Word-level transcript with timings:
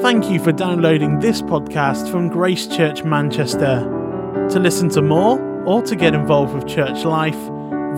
Thank 0.00 0.30
you 0.30 0.40
for 0.42 0.50
downloading 0.50 1.20
this 1.20 1.42
podcast 1.42 2.10
from 2.10 2.30
Grace 2.30 2.66
Church 2.66 3.04
Manchester. 3.04 3.80
To 4.50 4.58
listen 4.58 4.88
to 4.90 5.02
more 5.02 5.38
or 5.66 5.82
to 5.82 5.94
get 5.94 6.14
involved 6.14 6.54
with 6.54 6.66
church 6.66 7.04
life, 7.04 7.36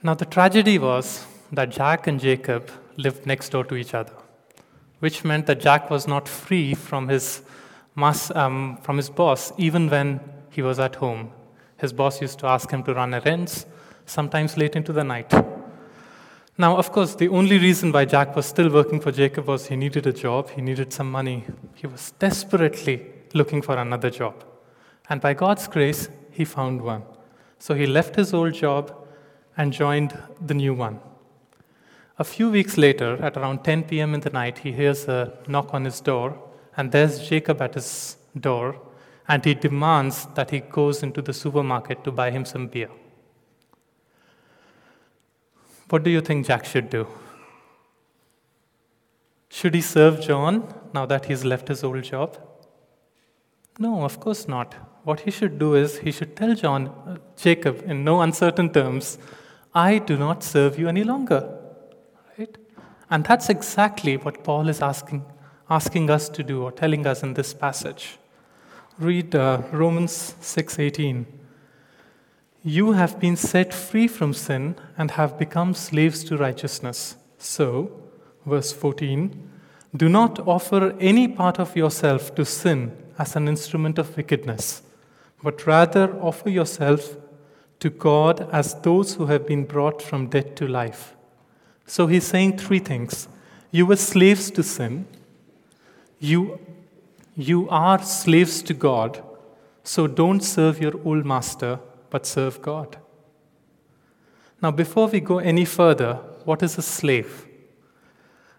Now, 0.00 0.14
the 0.14 0.26
tragedy 0.26 0.78
was 0.78 1.26
that 1.52 1.68
Jack 1.68 2.06
and 2.06 2.18
Jacob 2.18 2.70
lived 2.96 3.26
next 3.26 3.50
door 3.50 3.64
to 3.64 3.76
each 3.76 3.94
other, 3.94 4.12
which 5.00 5.24
meant 5.24 5.46
that 5.46 5.60
Jack 5.60 5.90
was 5.90 6.08
not 6.08 6.26
free 6.26 6.74
from 6.74 7.08
his, 7.08 7.42
mas- 7.94 8.30
um, 8.34 8.78
from 8.82 8.96
his 8.96 9.10
boss 9.10 9.52
even 9.58 9.88
when 9.88 10.20
he 10.50 10.62
was 10.62 10.78
at 10.78 10.96
home. 10.96 11.30
His 11.76 11.92
boss 11.92 12.20
used 12.22 12.38
to 12.40 12.46
ask 12.46 12.70
him 12.70 12.82
to 12.84 12.94
run 12.94 13.12
errands, 13.12 13.66
sometimes 14.06 14.56
late 14.56 14.76
into 14.76 14.92
the 14.92 15.04
night. 15.04 15.32
Now, 16.58 16.76
of 16.76 16.92
course, 16.92 17.14
the 17.14 17.28
only 17.28 17.58
reason 17.58 17.92
why 17.92 18.04
Jack 18.04 18.36
was 18.36 18.46
still 18.46 18.70
working 18.70 19.00
for 19.00 19.10
Jacob 19.10 19.46
was 19.46 19.66
he 19.66 19.76
needed 19.76 20.06
a 20.06 20.12
job, 20.12 20.50
he 20.50 20.60
needed 20.62 20.92
some 20.92 21.10
money. 21.10 21.44
He 21.74 21.86
was 21.86 22.12
desperately 22.18 23.06
looking 23.34 23.62
for 23.62 23.76
another 23.76 24.10
job. 24.10 24.44
And 25.08 25.20
by 25.20 25.34
God's 25.34 25.66
grace, 25.66 26.08
he 26.30 26.44
found 26.44 26.80
one. 26.80 27.02
So 27.58 27.74
he 27.74 27.86
left 27.86 28.16
his 28.16 28.32
old 28.32 28.54
job 28.54 28.94
and 29.56 29.72
joined 29.72 30.16
the 30.40 30.54
new 30.54 30.74
one. 30.74 31.00
A 32.18 32.24
few 32.24 32.50
weeks 32.50 32.76
later, 32.76 33.16
at 33.22 33.36
around 33.36 33.64
10 33.64 33.84
p.m. 33.84 34.14
in 34.14 34.20
the 34.20 34.30
night, 34.30 34.58
he 34.58 34.72
hears 34.72 35.08
a 35.08 35.32
knock 35.48 35.72
on 35.72 35.84
his 35.84 36.00
door, 36.00 36.36
and 36.76 36.92
there's 36.92 37.26
Jacob 37.26 37.62
at 37.62 37.74
his 37.74 38.16
door, 38.38 38.76
and 39.28 39.44
he 39.44 39.54
demands 39.54 40.26
that 40.34 40.50
he 40.50 40.60
goes 40.60 41.02
into 41.02 41.22
the 41.22 41.32
supermarket 41.32 42.04
to 42.04 42.12
buy 42.12 42.30
him 42.30 42.44
some 42.44 42.66
beer. 42.66 42.90
What 45.88 46.02
do 46.02 46.10
you 46.10 46.20
think 46.20 46.46
Jack 46.46 46.64
should 46.64 46.90
do? 46.90 47.06
Should 49.48 49.74
he 49.74 49.80
serve 49.80 50.20
John 50.20 50.72
now 50.94 51.06
that 51.06 51.26
he's 51.26 51.44
left 51.44 51.68
his 51.68 51.84
old 51.84 52.02
job? 52.02 52.38
No, 53.78 54.02
of 54.02 54.20
course 54.20 54.48
not. 54.48 54.74
What 55.04 55.20
he 55.20 55.30
should 55.30 55.58
do 55.58 55.74
is 55.74 55.98
he 55.98 56.12
should 56.12 56.36
tell 56.36 56.54
John, 56.54 56.88
uh, 56.88 57.16
Jacob, 57.36 57.82
in 57.86 58.04
no 58.04 58.20
uncertain 58.20 58.70
terms, 58.72 59.18
I 59.74 59.98
do 59.98 60.16
not 60.16 60.42
serve 60.42 60.78
you 60.78 60.88
any 60.88 61.04
longer. 61.04 61.61
And 63.12 63.24
that's 63.24 63.50
exactly 63.50 64.16
what 64.16 64.42
Paul 64.42 64.70
is 64.70 64.80
asking, 64.80 65.26
asking 65.68 66.08
us 66.08 66.30
to 66.30 66.42
do 66.42 66.62
or 66.62 66.72
telling 66.72 67.06
us 67.06 67.22
in 67.22 67.34
this 67.34 67.52
passage. 67.52 68.16
Read 68.98 69.34
uh, 69.34 69.60
Romans 69.70 70.34
6:18. 70.40 71.26
You 72.64 72.92
have 72.92 73.20
been 73.20 73.36
set 73.36 73.74
free 73.74 74.08
from 74.08 74.32
sin 74.32 74.76
and 74.96 75.10
have 75.10 75.38
become 75.38 75.74
slaves 75.74 76.24
to 76.24 76.38
righteousness. 76.38 77.16
So, 77.36 77.90
verse 78.46 78.72
14, 78.72 79.50
do 79.94 80.08
not 80.08 80.38
offer 80.48 80.96
any 80.98 81.28
part 81.28 81.58
of 81.60 81.76
yourself 81.76 82.34
to 82.36 82.46
sin 82.46 82.96
as 83.18 83.36
an 83.36 83.46
instrument 83.46 83.98
of 83.98 84.16
wickedness, 84.16 84.82
but 85.42 85.66
rather 85.66 86.18
offer 86.22 86.48
yourself 86.48 87.16
to 87.80 87.90
God 87.90 88.48
as 88.50 88.80
those 88.80 89.16
who 89.16 89.26
have 89.26 89.46
been 89.46 89.64
brought 89.64 90.00
from 90.00 90.28
death 90.28 90.54
to 90.54 90.66
life. 90.66 91.14
So 91.86 92.06
he's 92.06 92.24
saying 92.26 92.58
three 92.58 92.78
things. 92.78 93.28
You 93.70 93.86
were 93.86 93.96
slaves 93.96 94.50
to 94.52 94.62
sin, 94.62 95.06
you, 96.18 96.60
you 97.34 97.68
are 97.70 98.02
slaves 98.02 98.62
to 98.62 98.74
God, 98.74 99.22
so 99.82 100.06
don't 100.06 100.40
serve 100.40 100.80
your 100.80 100.94
old 101.04 101.24
master 101.24 101.80
but 102.10 102.26
serve 102.26 102.60
God. 102.60 102.98
Now, 104.62 104.70
before 104.70 105.08
we 105.08 105.20
go 105.20 105.38
any 105.38 105.64
further, 105.64 106.14
what 106.44 106.62
is 106.62 106.78
a 106.78 106.82
slave? 106.82 107.46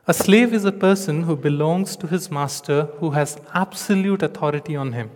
A 0.05 0.13
slave 0.13 0.53
is 0.53 0.65
a 0.65 0.71
person 0.71 1.23
who 1.23 1.37
belongs 1.37 1.95
to 1.95 2.07
his 2.07 2.29
master 2.29 2.89
who 2.97 3.11
has 3.11 3.39
absolute 3.53 4.21
authority 4.21 4.75
on 4.75 4.91
him. 4.91 5.11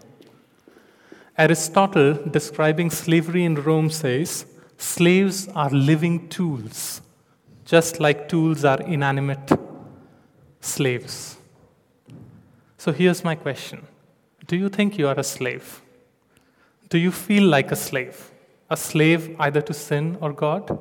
Aristotle, 1.37 2.13
describing 2.13 2.89
slavery 2.89 3.43
in 3.43 3.55
Rome, 3.55 3.89
says 3.89 4.45
slaves 4.77 5.49
are 5.49 5.69
living 5.69 6.29
tools, 6.29 7.01
just 7.67 7.99
like 7.99 8.29
tools 8.29 8.63
are 8.63 8.79
inanimate 8.81 9.51
slaves. 10.61 11.37
So 12.77 12.93
here's 12.93 13.23
my 13.23 13.35
question 13.35 13.85
Do 14.47 14.55
you 14.55 14.69
think 14.69 14.97
you 14.97 15.07
are 15.07 15.19
a 15.19 15.23
slave? 15.23 15.81
Do 16.89 16.97
you 16.97 17.11
feel 17.11 17.43
like 17.43 17.71
a 17.71 17.75
slave? 17.75 18.31
A 18.69 18.77
slave 18.77 19.35
either 19.39 19.61
to 19.61 19.73
sin 19.73 20.17
or 20.21 20.31
God? 20.31 20.79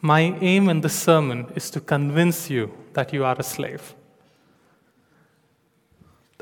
My 0.00 0.20
aim 0.20 0.68
in 0.68 0.82
this 0.82 0.94
sermon 0.94 1.46
is 1.56 1.70
to 1.70 1.80
convince 1.80 2.50
you 2.50 2.70
that 2.92 3.12
you 3.12 3.24
are 3.24 3.36
a 3.38 3.42
slave. 3.42 3.94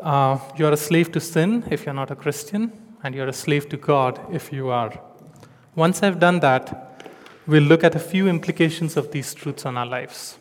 Uh, 0.02 0.38
you're 0.56 0.72
a 0.72 0.76
slave 0.76 1.10
to 1.12 1.20
sin 1.20 1.64
if 1.70 1.86
you're 1.86 1.94
not 1.94 2.10
a 2.10 2.16
Christian, 2.16 2.72
and 3.02 3.14
you're 3.14 3.28
a 3.28 3.32
slave 3.32 3.68
to 3.68 3.76
God 3.76 4.20
if 4.32 4.52
you 4.52 4.68
are. 4.68 4.92
Once 5.74 6.02
I've 6.02 6.18
done 6.18 6.40
that, 6.40 6.85
we'll 7.46 7.62
look 7.62 7.84
at 7.84 7.94
a 7.94 8.00
few 8.00 8.28
implications 8.28 8.96
of 8.96 9.12
these 9.12 9.32
truths 9.34 9.64
on 9.64 9.76
our 9.76 9.86
lives. 9.86 10.38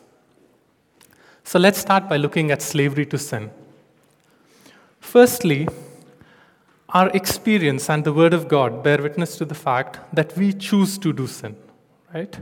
So 1.44 1.58
let's 1.58 1.78
start 1.78 2.08
by 2.08 2.16
looking 2.16 2.50
at 2.50 2.60
slavery 2.60 3.06
to 3.06 3.18
sin. 3.18 3.50
Firstly, 5.00 5.68
our 6.88 7.08
experience 7.10 7.88
and 7.88 8.04
the 8.04 8.12
Word 8.12 8.34
of 8.34 8.48
God 8.48 8.82
bear 8.82 9.00
witness 9.00 9.36
to 9.36 9.44
the 9.44 9.54
fact 9.54 10.00
that 10.12 10.36
we 10.36 10.52
choose 10.52 10.98
to 10.98 11.12
do 11.12 11.26
sin, 11.26 11.56
right? 12.12 12.36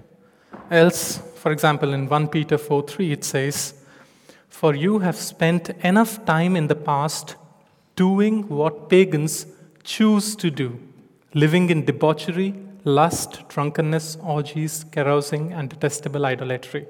Else, 0.70 1.18
for 1.36 1.52
example, 1.52 1.92
in 1.92 2.08
1 2.08 2.28
Peter 2.28 2.56
4 2.56 2.82
3, 2.86 3.12
it 3.12 3.24
says, 3.24 3.74
For 4.48 4.74
you 4.74 5.00
have 5.00 5.16
spent 5.16 5.70
enough 5.84 6.24
time 6.24 6.56
in 6.56 6.68
the 6.68 6.74
past 6.74 7.36
doing 7.96 8.48
what 8.48 8.88
pagans 8.88 9.46
choose 9.82 10.34
to 10.36 10.50
do, 10.50 10.78
living 11.34 11.68
in 11.68 11.84
debauchery, 11.84 12.54
lust, 12.84 13.48
drunkenness, 13.48 14.18
orgies, 14.22 14.84
carousing, 14.92 15.52
and 15.52 15.70
detestable 15.70 16.26
idolatry. 16.26 16.86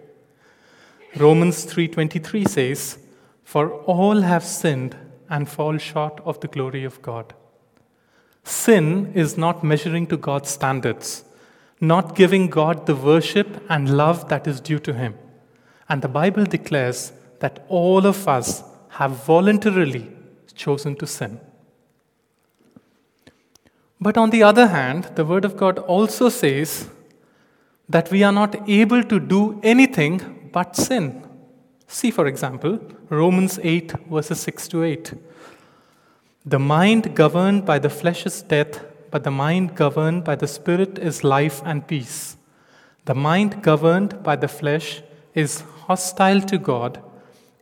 Romans 1.17 1.65
3:23 1.65 2.45
says, 2.45 2.99
"For 3.45 3.71
all 3.83 4.23
have 4.23 4.45
sinned 4.45 4.97
and 5.31 5.49
fall 5.49 5.79
short 5.79 6.21
of 6.25 6.41
the 6.41 6.49
glory 6.49 6.85
of 6.85 7.01
God." 7.03 7.35
Sin 8.43 9.13
is 9.15 9.39
not 9.39 9.63
measuring 9.63 10.07
to 10.09 10.17
God's 10.17 10.51
standards, 10.51 11.25
not 11.81 12.17
giving 12.17 12.49
God 12.49 12.87
the 12.87 12.97
worship 12.97 13.65
and 13.69 13.97
love 13.97 14.29
that 14.29 14.47
is 14.47 14.61
due 14.61 14.81
to 14.81 14.93
Him. 14.93 15.15
And 15.89 16.03
the 16.03 16.09
Bible 16.09 16.45
declares 16.45 17.13
that 17.39 17.65
all 17.69 18.07
of 18.07 18.27
us 18.27 18.65
have 18.89 19.25
voluntarily 19.25 20.11
chosen 20.55 20.97
to 20.97 21.07
sin. 21.07 21.41
But 24.01 24.17
on 24.17 24.31
the 24.31 24.43
other 24.43 24.69
hand, 24.69 25.11
the 25.15 25.25
Word 25.25 25.45
of 25.45 25.57
God 25.57 25.79
also 25.79 26.29
says 26.29 26.89
that 27.89 28.11
we 28.11 28.23
are 28.23 28.33
not 28.33 28.69
able 28.69 29.03
to 29.05 29.21
do 29.21 29.61
anything 29.63 30.51
but 30.53 30.77
sin. 30.77 31.27
See, 31.87 32.11
for 32.11 32.27
example, 32.27 32.81
Romans 33.09 33.59
8, 33.63 33.93
verses 34.11 34.41
6 34.41 34.69
to 34.69 34.85
8. 34.85 35.15
The 36.47 36.59
mind 36.59 37.15
governed 37.15 37.65
by 37.65 37.79
the 37.79 37.91
flesh 37.91 38.27
is 38.27 38.43
death, 38.43 38.85
but 39.11 39.25
the 39.25 39.31
mind 39.31 39.77
governed 39.77 40.25
by 40.25 40.35
the 40.35 40.49
Spirit 40.49 40.99
is 40.99 41.25
life 41.25 41.63
and 41.65 41.87
peace. 41.87 42.37
The 43.05 43.15
mind 43.15 43.63
governed 43.63 44.23
by 44.23 44.37
the 44.37 44.49
flesh 44.49 45.03
is 45.35 45.63
hostile 45.87 46.41
to 46.43 46.59
God. 46.59 47.03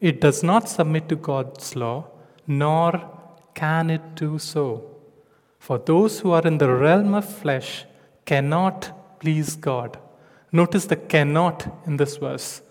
It 0.00 0.20
does 0.20 0.42
not 0.42 0.68
submit 0.68 1.08
to 1.08 1.16
God's 1.16 1.76
law, 1.76 2.06
nor 2.46 3.08
can 3.54 3.90
it 3.90 4.14
do 4.14 4.38
so. 4.38 4.91
For 5.62 5.78
those 5.78 6.18
who 6.18 6.32
are 6.32 6.44
in 6.44 6.58
the 6.58 6.68
realm 6.68 7.14
of 7.14 7.24
flesh 7.24 7.84
cannot 8.24 9.20
please 9.20 9.54
God. 9.54 9.96
Notice 10.50 10.86
the 10.86 10.96
cannot 10.96 11.58
in 11.86 11.98
this 11.98 12.16
verse. 12.16 12.62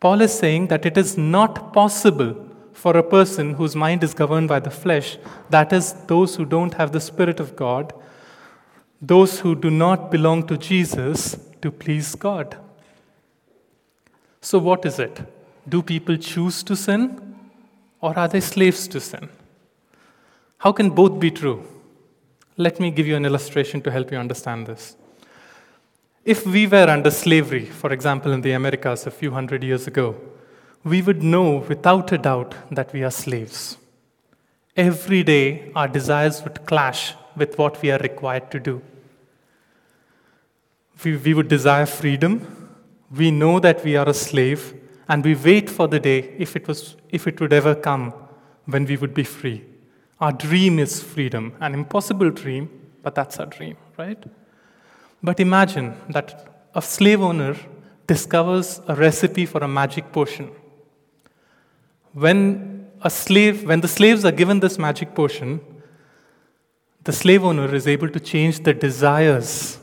Paul 0.00 0.22
is 0.22 0.32
saying 0.32 0.68
that 0.68 0.86
it 0.86 0.96
is 0.96 1.18
not 1.18 1.74
possible 1.74 2.34
for 2.72 2.96
a 2.96 3.02
person 3.02 3.52
whose 3.52 3.76
mind 3.76 4.02
is 4.02 4.14
governed 4.14 4.48
by 4.48 4.58
the 4.58 4.70
flesh, 4.70 5.18
that 5.50 5.70
is, 5.70 5.92
those 6.06 6.36
who 6.36 6.46
don't 6.46 6.72
have 6.72 6.92
the 6.92 7.00
Spirit 7.02 7.40
of 7.40 7.56
God, 7.56 7.92
those 9.02 9.40
who 9.40 9.54
do 9.54 9.70
not 9.70 10.10
belong 10.10 10.46
to 10.46 10.56
Jesus, 10.56 11.36
to 11.60 11.70
please 11.70 12.14
God. 12.14 12.56
So, 14.40 14.58
what 14.58 14.86
is 14.86 14.98
it? 14.98 15.20
Do 15.68 15.82
people 15.82 16.16
choose 16.16 16.62
to 16.62 16.74
sin 16.74 17.36
or 18.00 18.18
are 18.18 18.28
they 18.28 18.40
slaves 18.40 18.88
to 18.88 18.98
sin? 18.98 19.28
How 20.56 20.72
can 20.72 20.88
both 20.88 21.20
be 21.20 21.30
true? 21.30 21.66
Let 22.60 22.78
me 22.78 22.90
give 22.90 23.06
you 23.06 23.16
an 23.16 23.24
illustration 23.24 23.80
to 23.80 23.90
help 23.90 24.12
you 24.12 24.18
understand 24.18 24.66
this. 24.66 24.94
If 26.26 26.44
we 26.46 26.66
were 26.66 26.90
under 26.90 27.10
slavery, 27.10 27.64
for 27.64 27.90
example, 27.90 28.32
in 28.32 28.42
the 28.42 28.52
Americas 28.52 29.06
a 29.06 29.10
few 29.10 29.30
hundred 29.30 29.64
years 29.64 29.86
ago, 29.86 30.14
we 30.84 31.00
would 31.00 31.22
know 31.22 31.64
without 31.66 32.12
a 32.12 32.18
doubt 32.18 32.54
that 32.70 32.92
we 32.92 33.02
are 33.02 33.10
slaves. 33.10 33.78
Every 34.76 35.22
day, 35.22 35.72
our 35.74 35.88
desires 35.88 36.42
would 36.44 36.66
clash 36.66 37.14
with 37.34 37.56
what 37.56 37.80
we 37.80 37.92
are 37.92 37.98
required 37.98 38.50
to 38.50 38.60
do. 38.60 38.82
We, 41.02 41.16
we 41.16 41.32
would 41.32 41.48
desire 41.48 41.86
freedom. 41.86 42.68
We 43.10 43.30
know 43.30 43.58
that 43.60 43.82
we 43.82 43.96
are 43.96 44.06
a 44.06 44.12
slave, 44.12 44.74
and 45.08 45.24
we 45.24 45.34
wait 45.34 45.70
for 45.70 45.88
the 45.88 45.98
day, 45.98 46.34
if 46.36 46.56
it, 46.56 46.68
was, 46.68 46.96
if 47.08 47.26
it 47.26 47.40
would 47.40 47.54
ever 47.54 47.74
come, 47.74 48.12
when 48.66 48.84
we 48.84 48.98
would 48.98 49.14
be 49.14 49.24
free. 49.24 49.64
Our 50.20 50.32
dream 50.32 50.78
is 50.78 51.02
freedom, 51.02 51.54
an 51.60 51.72
impossible 51.72 52.30
dream, 52.30 52.68
but 53.02 53.14
that's 53.14 53.38
our 53.38 53.46
dream, 53.46 53.76
right? 53.96 54.22
But 55.22 55.40
imagine 55.40 55.94
that 56.10 56.68
a 56.74 56.82
slave 56.82 57.22
owner 57.22 57.56
discovers 58.06 58.80
a 58.86 58.94
recipe 58.94 59.46
for 59.46 59.62
a 59.64 59.68
magic 59.68 60.12
potion. 60.12 60.50
When 62.12 62.90
a 63.02 63.08
slave, 63.08 63.64
when 63.64 63.80
the 63.80 63.88
slaves 63.88 64.24
are 64.24 64.32
given 64.32 64.60
this 64.60 64.78
magic 64.78 65.14
potion, 65.14 65.60
the 67.04 67.12
slave 67.12 67.44
owner 67.44 67.74
is 67.74 67.86
able 67.86 68.10
to 68.10 68.20
change 68.20 68.62
the 68.62 68.74
desires 68.74 69.78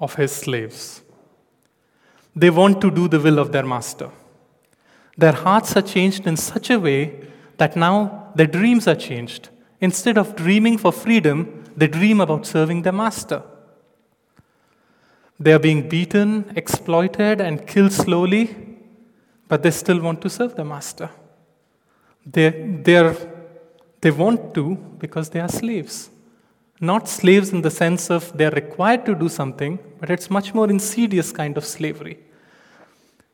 of 0.00 0.14
his 0.14 0.32
slaves. 0.32 1.02
They 2.34 2.48
want 2.48 2.80
to 2.80 2.90
do 2.90 3.06
the 3.06 3.20
will 3.20 3.38
of 3.38 3.52
their 3.52 3.64
master. 3.64 4.10
Their 5.18 5.32
hearts 5.32 5.76
are 5.76 5.82
changed 5.82 6.26
in 6.26 6.38
such 6.38 6.70
a 6.70 6.80
way 6.80 7.28
that 7.58 7.76
now 7.76 8.21
their 8.34 8.46
dreams 8.46 8.86
are 8.86 8.94
changed. 8.94 9.48
Instead 9.80 10.18
of 10.18 10.36
dreaming 10.36 10.78
for 10.78 10.92
freedom, 10.92 11.64
they 11.76 11.86
dream 11.86 12.20
about 12.20 12.46
serving 12.46 12.82
their 12.82 12.92
master. 12.92 13.42
They 15.40 15.52
are 15.52 15.58
being 15.58 15.88
beaten, 15.88 16.52
exploited, 16.54 17.40
and 17.40 17.66
killed 17.66 17.92
slowly, 17.92 18.54
but 19.48 19.62
they 19.62 19.72
still 19.72 20.00
want 20.00 20.20
to 20.22 20.30
serve 20.30 20.54
the 20.54 20.64
master. 20.64 21.10
They, 22.24 22.50
they, 22.50 22.96
are, 22.96 23.16
they 24.00 24.12
want 24.12 24.54
to 24.54 24.76
because 24.98 25.30
they 25.30 25.40
are 25.40 25.48
slaves. 25.48 26.10
Not 26.80 27.08
slaves 27.08 27.50
in 27.50 27.62
the 27.62 27.70
sense 27.70 28.10
of 28.10 28.36
they're 28.36 28.50
required 28.50 29.04
to 29.06 29.14
do 29.14 29.28
something, 29.28 29.78
but 29.98 30.10
it's 30.10 30.30
much 30.30 30.54
more 30.54 30.70
insidious 30.70 31.32
kind 31.32 31.56
of 31.56 31.64
slavery. 31.64 32.18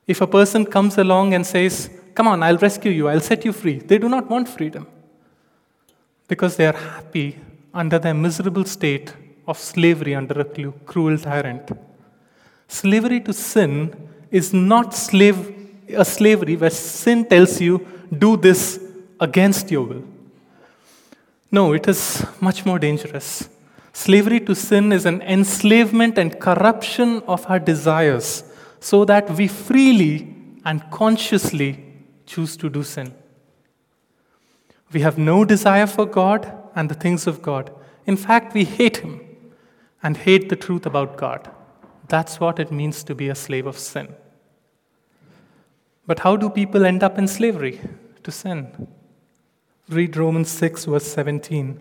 If 0.07 0.21
a 0.21 0.27
person 0.27 0.65
comes 0.65 0.97
along 0.97 1.35
and 1.35 1.45
says, 1.45 1.89
Come 2.13 2.27
on, 2.27 2.43
I'll 2.43 2.57
rescue 2.57 2.91
you, 2.91 3.07
I'll 3.07 3.21
set 3.21 3.45
you 3.45 3.53
free, 3.53 3.79
they 3.79 3.97
do 3.97 4.09
not 4.09 4.29
want 4.29 4.49
freedom 4.49 4.87
because 6.27 6.55
they 6.55 6.67
are 6.67 6.77
happy 6.77 7.37
under 7.73 7.97
their 7.99 8.13
miserable 8.13 8.65
state 8.65 9.13
of 9.47 9.57
slavery 9.57 10.13
under 10.15 10.41
a 10.41 10.71
cruel 10.85 11.17
tyrant. 11.17 11.71
Slavery 12.67 13.19
to 13.21 13.33
sin 13.33 13.95
is 14.29 14.53
not 14.53 14.93
slave, 14.93 15.55
a 15.89 16.05
slavery 16.05 16.55
where 16.55 16.69
sin 16.69 17.25
tells 17.25 17.59
you, 17.59 17.85
do 18.15 18.37
this 18.37 18.79
against 19.19 19.71
your 19.71 19.83
will. 19.83 20.03
No, 21.51 21.73
it 21.73 21.87
is 21.87 22.23
much 22.39 22.65
more 22.65 22.77
dangerous. 22.77 23.49
Slavery 23.91 24.39
to 24.41 24.53
sin 24.53 24.91
is 24.91 25.05
an 25.05 25.21
enslavement 25.23 26.19
and 26.19 26.39
corruption 26.39 27.23
of 27.27 27.45
our 27.49 27.59
desires 27.59 28.43
so 28.79 29.03
that 29.05 29.29
we 29.31 29.47
freely 29.47 30.35
and 30.63 30.89
consciously 30.91 31.83
choose 32.29 32.55
to 32.57 32.69
do 32.69 32.83
sin. 32.83 33.13
We 34.93 35.01
have 35.01 35.17
no 35.17 35.43
desire 35.45 35.87
for 35.87 36.05
God 36.05 36.51
and 36.75 36.89
the 36.89 37.01
things 37.03 37.27
of 37.27 37.41
God. 37.41 37.71
In 38.05 38.17
fact, 38.17 38.53
we 38.53 38.63
hate 38.65 38.97
Him 38.97 39.19
and 40.03 40.15
hate 40.15 40.49
the 40.49 40.55
truth 40.55 40.85
about 40.85 41.17
God. 41.17 41.49
That's 42.07 42.39
what 42.39 42.59
it 42.59 42.71
means 42.71 43.03
to 43.03 43.15
be 43.15 43.29
a 43.29 43.35
slave 43.35 43.65
of 43.65 43.77
sin. 43.77 44.15
But 46.07 46.19
how 46.19 46.37
do 46.37 46.49
people 46.49 46.85
end 46.85 47.03
up 47.03 47.17
in 47.17 47.27
slavery 47.27 47.81
to 48.23 48.31
sin? 48.31 48.87
Read 49.89 50.15
Romans 50.15 50.49
6, 50.49 50.85
verse 50.85 51.05
17. 51.05 51.79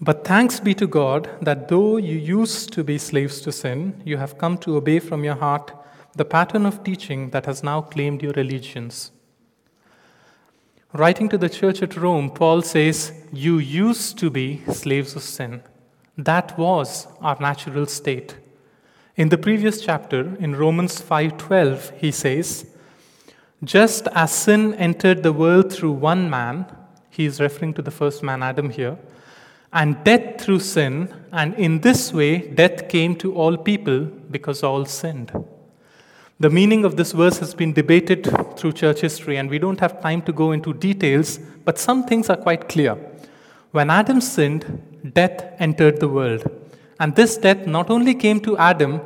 But 0.00 0.24
thanks 0.24 0.60
be 0.60 0.74
to 0.74 0.86
God 0.86 1.30
that 1.40 1.68
though 1.68 1.96
you 1.96 2.18
used 2.18 2.72
to 2.72 2.84
be 2.84 2.98
slaves 2.98 3.40
to 3.42 3.52
sin, 3.52 4.02
you 4.04 4.16
have 4.16 4.38
come 4.38 4.58
to 4.58 4.76
obey 4.76 4.98
from 4.98 5.24
your 5.24 5.36
heart 5.36 5.72
the 6.14 6.24
pattern 6.24 6.66
of 6.66 6.84
teaching 6.84 7.30
that 7.30 7.46
has 7.46 7.62
now 7.62 7.80
claimed 7.80 8.22
your 8.22 8.38
allegiance. 8.38 9.10
Writing 10.92 11.28
to 11.28 11.38
the 11.38 11.48
church 11.48 11.82
at 11.82 11.96
Rome, 11.96 12.30
Paul 12.30 12.62
says, 12.62 13.12
You 13.32 13.58
used 13.58 14.18
to 14.18 14.30
be 14.30 14.62
slaves 14.70 15.16
of 15.16 15.22
sin. 15.22 15.62
That 16.16 16.56
was 16.56 17.08
our 17.20 17.36
natural 17.40 17.86
state. 17.86 18.36
In 19.16 19.28
the 19.28 19.38
previous 19.38 19.80
chapter, 19.80 20.36
in 20.38 20.56
Romans 20.56 21.00
5:12, 21.00 21.98
he 21.98 22.10
says, 22.10 22.66
just 23.64 24.08
as 24.08 24.32
sin 24.32 24.74
entered 24.74 25.22
the 25.22 25.32
world 25.32 25.72
through 25.72 25.92
one 25.92 26.28
man, 26.28 26.66
he 27.08 27.24
is 27.24 27.40
referring 27.40 27.72
to 27.74 27.82
the 27.82 27.90
first 27.90 28.22
man, 28.22 28.42
Adam, 28.42 28.68
here, 28.68 28.98
and 29.72 30.02
death 30.04 30.40
through 30.40 30.60
sin, 30.60 31.08
and 31.32 31.54
in 31.54 31.80
this 31.80 32.12
way, 32.12 32.38
death 32.38 32.88
came 32.88 33.16
to 33.16 33.34
all 33.34 33.56
people 33.56 34.04
because 34.30 34.62
all 34.62 34.84
sinned. 34.84 35.32
The 36.44 36.50
meaning 36.50 36.84
of 36.84 36.96
this 36.96 37.12
verse 37.12 37.38
has 37.38 37.54
been 37.54 37.72
debated 37.72 38.26
through 38.58 38.72
church 38.72 39.00
history, 39.00 39.38
and 39.38 39.48
we 39.48 39.58
don't 39.58 39.80
have 39.80 40.02
time 40.02 40.20
to 40.26 40.30
go 40.30 40.52
into 40.52 40.74
details, 40.74 41.38
but 41.64 41.78
some 41.78 42.04
things 42.04 42.28
are 42.28 42.36
quite 42.36 42.68
clear. 42.68 42.98
When 43.70 43.88
Adam 43.88 44.20
sinned, 44.20 44.64
death 45.14 45.54
entered 45.58 46.00
the 46.00 46.08
world. 46.08 46.44
And 47.00 47.16
this 47.16 47.38
death 47.38 47.66
not 47.66 47.88
only 47.88 48.14
came 48.14 48.40
to 48.40 48.58
Adam, 48.58 49.00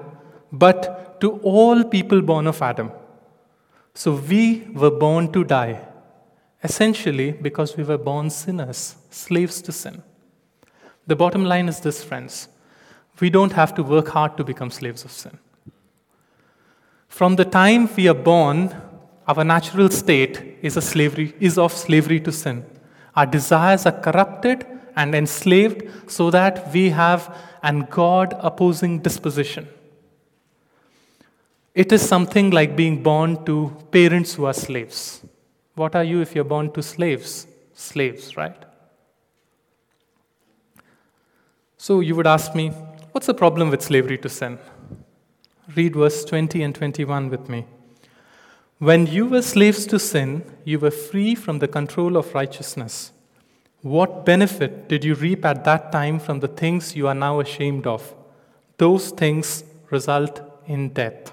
but 0.50 1.20
to 1.20 1.30
all 1.54 1.84
people 1.84 2.22
born 2.22 2.48
of 2.48 2.60
Adam. 2.60 2.90
So 3.94 4.14
we 4.14 4.66
were 4.74 4.90
born 4.90 5.30
to 5.30 5.44
die, 5.44 5.86
essentially 6.64 7.30
because 7.30 7.76
we 7.76 7.84
were 7.84 7.98
born 7.98 8.30
sinners, 8.30 8.96
slaves 9.10 9.62
to 9.62 9.70
sin. 9.70 10.02
The 11.06 11.14
bottom 11.14 11.44
line 11.44 11.68
is 11.68 11.78
this, 11.78 12.02
friends 12.02 12.48
we 13.20 13.30
don't 13.30 13.52
have 13.52 13.76
to 13.76 13.84
work 13.84 14.08
hard 14.08 14.36
to 14.38 14.42
become 14.42 14.70
slaves 14.72 15.04
of 15.04 15.12
sin. 15.12 15.38
From 17.08 17.36
the 17.36 17.44
time 17.44 17.88
we 17.96 18.06
are 18.08 18.14
born, 18.14 18.74
our 19.26 19.44
natural 19.44 19.90
state 19.90 20.58
is, 20.62 20.76
a 20.76 20.82
slavery, 20.82 21.34
is 21.40 21.58
of 21.58 21.72
slavery 21.72 22.20
to 22.20 22.32
sin. 22.32 22.64
Our 23.16 23.26
desires 23.26 23.86
are 23.86 24.00
corrupted 24.00 24.66
and 24.94 25.14
enslaved 25.14 26.10
so 26.10 26.30
that 26.30 26.72
we 26.72 26.90
have 26.90 27.36
an 27.62 27.86
God 27.90 28.34
opposing 28.38 29.00
disposition. 29.00 29.68
It 31.74 31.92
is 31.92 32.06
something 32.06 32.50
like 32.50 32.76
being 32.76 33.02
born 33.02 33.44
to 33.44 33.76
parents 33.90 34.34
who 34.34 34.44
are 34.46 34.54
slaves. 34.54 35.22
What 35.74 35.94
are 35.94 36.04
you 36.04 36.20
if 36.20 36.34
you're 36.34 36.44
born 36.44 36.72
to 36.72 36.82
slaves? 36.82 37.46
Slaves, 37.74 38.36
right? 38.36 38.64
So 41.76 42.00
you 42.00 42.16
would 42.16 42.26
ask 42.26 42.54
me, 42.54 42.70
what's 43.12 43.28
the 43.28 43.34
problem 43.34 43.70
with 43.70 43.82
slavery 43.82 44.18
to 44.18 44.28
sin? 44.28 44.58
Read 45.76 45.96
verse 45.96 46.24
20 46.24 46.62
and 46.62 46.74
21 46.74 47.28
with 47.28 47.48
me. 47.48 47.66
When 48.78 49.06
you 49.06 49.26
were 49.26 49.42
slaves 49.42 49.86
to 49.86 49.98
sin, 49.98 50.44
you 50.64 50.78
were 50.78 50.90
free 50.90 51.34
from 51.34 51.58
the 51.58 51.68
control 51.68 52.16
of 52.16 52.34
righteousness. 52.34 53.12
What 53.82 54.24
benefit 54.24 54.88
did 54.88 55.04
you 55.04 55.14
reap 55.14 55.44
at 55.44 55.64
that 55.64 55.92
time 55.92 56.20
from 56.20 56.40
the 56.40 56.48
things 56.48 56.96
you 56.96 57.06
are 57.08 57.14
now 57.14 57.40
ashamed 57.40 57.86
of? 57.86 58.14
Those 58.76 59.10
things 59.10 59.64
result 59.90 60.40
in 60.66 60.90
death. 60.90 61.32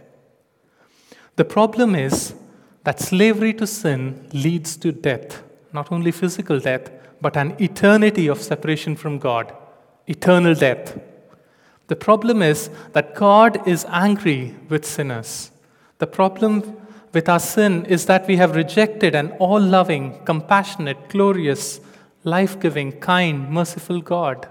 The 1.36 1.46
problem 1.46 1.96
is 1.96 2.34
that 2.84 3.00
slavery 3.00 3.54
to 3.56 3.68
sin 3.68 4.28
leads 4.34 4.78
to 4.78 4.92
death, 4.92 5.44
not 5.74 5.92
only 5.92 6.12
physical 6.12 6.60
death, 6.60 6.92
but 7.22 7.38
an 7.38 7.56
eternity 7.60 8.28
of 8.28 8.42
separation 8.42 8.96
from 8.96 9.18
God, 9.20 9.54
eternal 10.08 10.56
death. 10.56 10.98
The 11.88 11.96
problem 11.96 12.42
is 12.42 12.70
that 12.94 13.16
God 13.16 13.68
is 13.68 13.86
angry 13.90 14.56
with 14.70 14.86
sinners. 14.86 15.52
The 16.00 16.08
problem 16.08 16.78
with 17.14 17.30
our 17.30 17.40
sin 17.40 17.86
is 17.86 18.06
that 18.08 18.28
we 18.28 18.38
have 18.38 18.56
rejected 18.56 19.16
an 19.16 19.32
all 19.34 19.62
loving, 19.62 20.24
compassionate, 20.26 21.10
glorious, 21.10 21.80
life 22.24 22.60
giving, 22.60 22.92
kind, 23.00 23.50
merciful 23.50 24.02
God. 24.02 24.48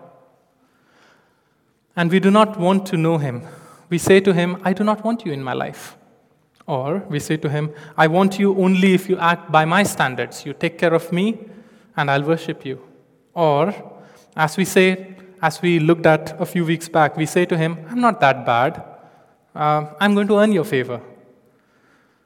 And 1.97 2.11
we 2.11 2.21
do 2.21 2.31
not 2.31 2.59
want 2.59 2.87
to 2.87 2.97
know 2.97 3.19
Him. 3.19 3.43
We 3.89 3.99
say 3.99 4.21
to 4.21 4.33
Him, 4.33 4.61
I 4.65 4.73
do 4.73 4.85
not 4.85 5.05
want 5.05 5.27
you 5.27 5.33
in 5.33 5.43
my 5.43 5.53
life. 5.53 5.97
Or 6.67 7.05
we 7.11 7.21
say 7.21 7.37
to 7.37 7.49
him, 7.49 7.73
I 7.97 8.07
want 8.07 8.39
you 8.39 8.57
only 8.57 8.95
if 8.95 9.09
you 9.09 9.19
act 9.19 9.53
by 9.53 9.65
my 9.65 9.83
standards. 9.83 10.47
You 10.47 10.55
take 10.55 10.79
care 10.79 10.95
of 10.95 11.13
me, 11.13 11.39
and 11.97 12.11
I'll 12.11 12.23
worship 12.23 12.65
you. 12.65 12.81
Or, 13.35 13.75
as 14.35 14.57
we 14.57 14.65
say, 14.65 15.14
as 15.47 15.61
we 15.61 15.79
looked 15.79 16.07
at 16.07 16.41
a 16.41 16.47
few 16.47 16.65
weeks 16.65 16.89
back, 16.89 17.19
we 17.19 17.27
say 17.27 17.45
to 17.45 17.57
him, 17.63 17.73
I'm 17.91 18.01
not 18.01 18.19
that 18.21 18.47
bad. 18.47 18.83
Uh, 19.55 19.93
I'm 20.01 20.15
going 20.15 20.29
to 20.29 20.39
earn 20.39 20.53
your 20.53 20.65
favor. 20.65 21.03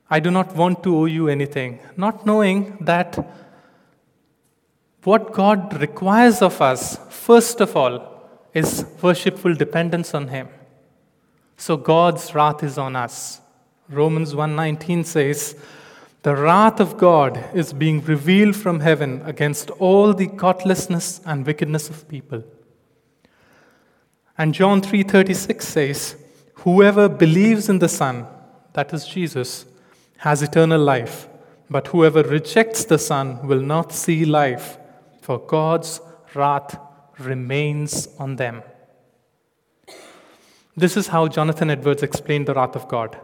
I 0.08 0.20
do 0.20 0.30
not 0.30 0.54
want 0.54 0.84
to 0.84 0.96
owe 0.96 1.06
you 1.06 1.26
anything. 1.28 1.80
Not 1.96 2.24
knowing 2.24 2.76
that 2.80 3.18
what 5.02 5.32
God 5.32 5.80
requires 5.80 6.42
of 6.42 6.62
us, 6.62 7.00
first 7.10 7.60
of 7.60 7.74
all, 7.74 7.96
is 8.54 8.86
worshipful 9.02 9.54
dependence 9.54 10.14
on 10.14 10.28
Him. 10.28 10.48
So 11.56 11.76
God's 11.76 12.32
wrath 12.36 12.62
is 12.62 12.78
on 12.78 12.94
us. 12.94 13.40
Romans 13.88 14.32
1:19 14.32 15.02
says, 15.02 15.56
"The 16.22 16.36
wrath 16.36 16.78
of 16.78 16.96
God 16.96 17.42
is 17.52 17.72
being 17.72 18.00
revealed 18.04 18.54
from 18.54 18.78
heaven 18.78 19.22
against 19.24 19.70
all 19.88 20.14
the 20.14 20.28
godlessness 20.44 21.20
and 21.26 21.44
wickedness 21.44 21.90
of 21.90 22.08
people." 22.08 22.44
And 24.38 24.54
John 24.54 24.80
3:36 24.80 25.66
says, 25.66 26.16
"Whoever 26.64 27.08
believes 27.08 27.68
in 27.68 27.80
the 27.80 27.88
Son, 27.88 28.26
that 28.72 28.94
is 28.94 29.04
Jesus, 29.04 29.66
has 30.18 30.42
eternal 30.42 30.80
life, 30.80 31.28
but 31.68 31.88
whoever 31.88 32.22
rejects 32.22 32.84
the 32.84 32.98
Son 32.98 33.46
will 33.46 33.60
not 33.60 33.92
see 33.92 34.24
life, 34.24 34.78
for 35.20 35.38
God's 35.38 36.00
wrath 36.34 36.78
remains 37.18 38.08
on 38.18 38.36
them." 38.36 38.62
This 40.76 40.96
is 40.96 41.08
how 41.08 41.26
Jonathan 41.26 41.70
Edwards 41.70 42.04
explained 42.04 42.46
the 42.46 42.54
wrath 42.54 42.76
of 42.76 42.86
God. 42.86 43.16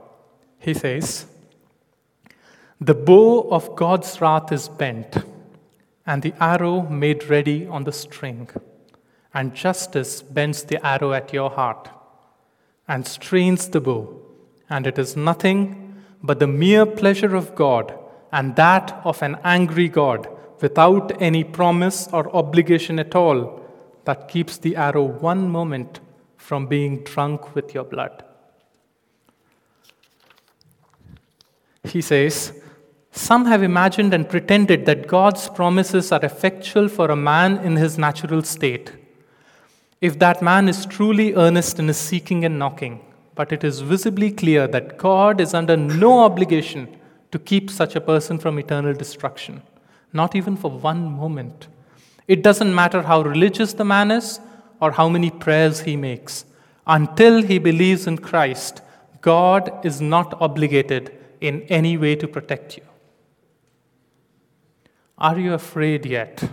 He 0.58 0.74
says, 0.74 1.26
The 2.80 2.94
bow 2.94 3.48
of 3.50 3.76
God's 3.76 4.20
wrath 4.20 4.50
is 4.50 4.68
bent, 4.68 5.18
and 6.04 6.22
the 6.22 6.34
arrow 6.40 6.82
made 6.82 7.30
ready 7.30 7.66
on 7.68 7.84
the 7.84 7.92
string, 7.92 8.48
and 9.34 9.54
justice 9.54 10.22
bends 10.22 10.62
the 10.62 10.84
arrow 10.86 11.12
at 11.12 11.32
your 11.32 11.50
heart, 11.50 11.90
and 12.86 13.06
strains 13.06 13.68
the 13.68 13.80
bow, 13.80 14.20
and 14.70 14.86
it 14.86 14.98
is 14.98 15.16
nothing 15.16 16.02
but 16.22 16.38
the 16.38 16.46
mere 16.46 16.86
pleasure 16.86 17.34
of 17.34 17.54
God, 17.54 17.98
and 18.32 18.56
that 18.56 18.98
of 19.04 19.20
an 19.22 19.36
angry 19.44 19.88
God, 19.88 20.28
without 20.60 21.20
any 21.20 21.44
promise 21.44 22.08
or 22.12 22.34
obligation 22.34 22.98
at 22.98 23.14
all, 23.14 23.60
that 24.04 24.28
keeps 24.28 24.56
the 24.56 24.76
arrow 24.76 25.04
one 25.04 25.48
moment 25.48 26.00
from 26.36 26.66
being 26.66 27.02
drunk 27.04 27.54
with 27.54 27.74
your 27.74 27.84
blood. 27.84 28.24
He 31.84 32.00
says, 32.00 32.52
Some 33.12 33.46
have 33.46 33.62
imagined 33.62 34.14
and 34.14 34.28
pretended 34.28 34.86
that 34.86 35.06
God's 35.06 35.48
promises 35.48 36.12
are 36.12 36.24
effectual 36.24 36.88
for 36.88 37.10
a 37.10 37.16
man 37.16 37.58
in 37.58 37.76
his 37.76 37.98
natural 37.98 38.42
state. 38.42 38.92
If 40.00 40.18
that 40.18 40.42
man 40.42 40.68
is 40.68 40.86
truly 40.86 41.34
earnest 41.34 41.78
in 41.78 41.88
his 41.88 41.96
seeking 41.96 42.44
and 42.44 42.58
knocking, 42.58 43.00
but 43.34 43.52
it 43.52 43.64
is 43.64 43.80
visibly 43.80 44.30
clear 44.30 44.66
that 44.68 44.98
God 44.98 45.40
is 45.40 45.54
under 45.54 45.76
no 45.76 46.24
obligation 46.24 46.88
to 47.32 47.38
keep 47.38 47.70
such 47.70 47.96
a 47.96 48.00
person 48.00 48.38
from 48.38 48.58
eternal 48.58 48.94
destruction, 48.94 49.62
not 50.12 50.36
even 50.36 50.56
for 50.56 50.70
one 50.70 51.10
moment. 51.10 51.68
It 52.28 52.42
doesn't 52.42 52.74
matter 52.74 53.02
how 53.02 53.22
religious 53.22 53.72
the 53.72 53.84
man 53.84 54.10
is 54.10 54.40
or 54.80 54.92
how 54.92 55.08
many 55.08 55.30
prayers 55.30 55.80
he 55.80 55.96
makes. 55.96 56.44
Until 56.86 57.42
he 57.42 57.58
believes 57.58 58.06
in 58.06 58.18
Christ, 58.18 58.82
God 59.20 59.84
is 59.84 60.00
not 60.00 60.40
obligated 60.40 61.12
in 61.40 61.62
any 61.62 61.96
way 61.96 62.14
to 62.16 62.28
protect 62.28 62.76
you. 62.76 62.84
Are 65.18 65.38
you 65.38 65.54
afraid 65.54 66.06
yet? 66.06 66.48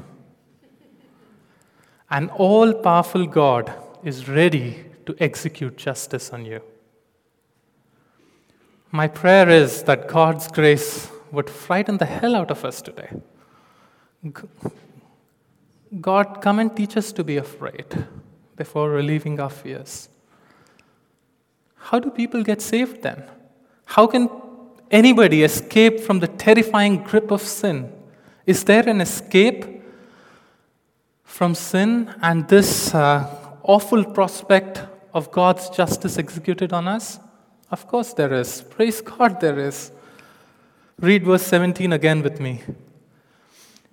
An 2.11 2.29
all 2.31 2.73
powerful 2.73 3.25
God 3.25 3.73
is 4.03 4.27
ready 4.27 4.83
to 5.05 5.15
execute 5.17 5.77
justice 5.77 6.31
on 6.31 6.43
you. 6.43 6.61
My 8.91 9.07
prayer 9.07 9.47
is 9.47 9.83
that 9.83 10.09
God's 10.09 10.49
grace 10.49 11.09
would 11.31 11.49
frighten 11.49 11.97
the 11.97 12.05
hell 12.05 12.35
out 12.35 12.51
of 12.51 12.65
us 12.65 12.81
today. 12.81 13.09
God, 16.01 16.41
come 16.41 16.59
and 16.59 16.75
teach 16.75 16.97
us 16.97 17.13
to 17.13 17.23
be 17.23 17.37
afraid 17.37 17.85
before 18.57 18.89
relieving 18.89 19.39
our 19.39 19.49
fears. 19.49 20.09
How 21.75 21.99
do 21.99 22.09
people 22.09 22.43
get 22.43 22.61
saved 22.61 23.03
then? 23.03 23.23
How 23.85 24.05
can 24.07 24.29
anybody 24.91 25.43
escape 25.43 26.01
from 26.01 26.19
the 26.19 26.27
terrifying 26.27 27.03
grip 27.03 27.31
of 27.31 27.41
sin? 27.41 27.89
Is 28.45 28.65
there 28.65 28.87
an 28.87 28.99
escape 28.99 29.80
from 31.31 31.55
sin 31.55 32.13
and 32.21 32.47
this 32.49 32.93
uh, 32.93 33.25
awful 33.63 34.03
prospect 34.03 34.81
of 35.13 35.31
God's 35.31 35.69
justice 35.69 36.17
executed 36.17 36.73
on 36.73 36.87
us? 36.87 37.19
Of 37.71 37.87
course, 37.87 38.13
there 38.13 38.33
is. 38.33 38.61
Praise 38.63 38.99
God, 38.99 39.39
there 39.39 39.57
is. 39.57 39.91
Read 40.99 41.23
verse 41.23 41.43
17 41.43 41.93
again 41.93 42.21
with 42.21 42.41
me. 42.41 42.61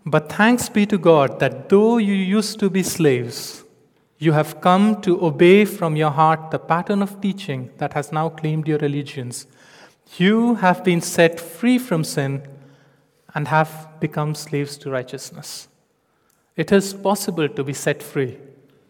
But 0.04 0.30
thanks 0.30 0.68
be 0.68 0.84
to 0.86 0.98
God 0.98 1.38
that 1.38 1.68
though 1.68 1.98
you 1.98 2.12
used 2.12 2.58
to 2.58 2.68
be 2.68 2.82
slaves, 2.82 3.62
you 4.18 4.32
have 4.32 4.60
come 4.60 5.00
to 5.02 5.24
obey 5.24 5.64
from 5.64 5.94
your 5.94 6.10
heart 6.10 6.50
the 6.50 6.58
pattern 6.58 7.02
of 7.02 7.20
teaching 7.20 7.70
that 7.78 7.92
has 7.92 8.10
now 8.10 8.30
claimed 8.30 8.66
your 8.66 8.84
allegiance. 8.84 9.46
You 10.16 10.56
have 10.56 10.82
been 10.82 11.00
set 11.00 11.38
free 11.38 11.78
from 11.78 12.02
sin 12.02 12.42
and 13.32 13.46
have 13.46 13.88
become 14.00 14.34
slaves 14.34 14.76
to 14.78 14.90
righteousness. 14.90 15.68
It 16.58 16.72
is 16.72 16.92
possible 16.92 17.48
to 17.48 17.62
be 17.62 17.72
set 17.72 18.02
free. 18.02 18.36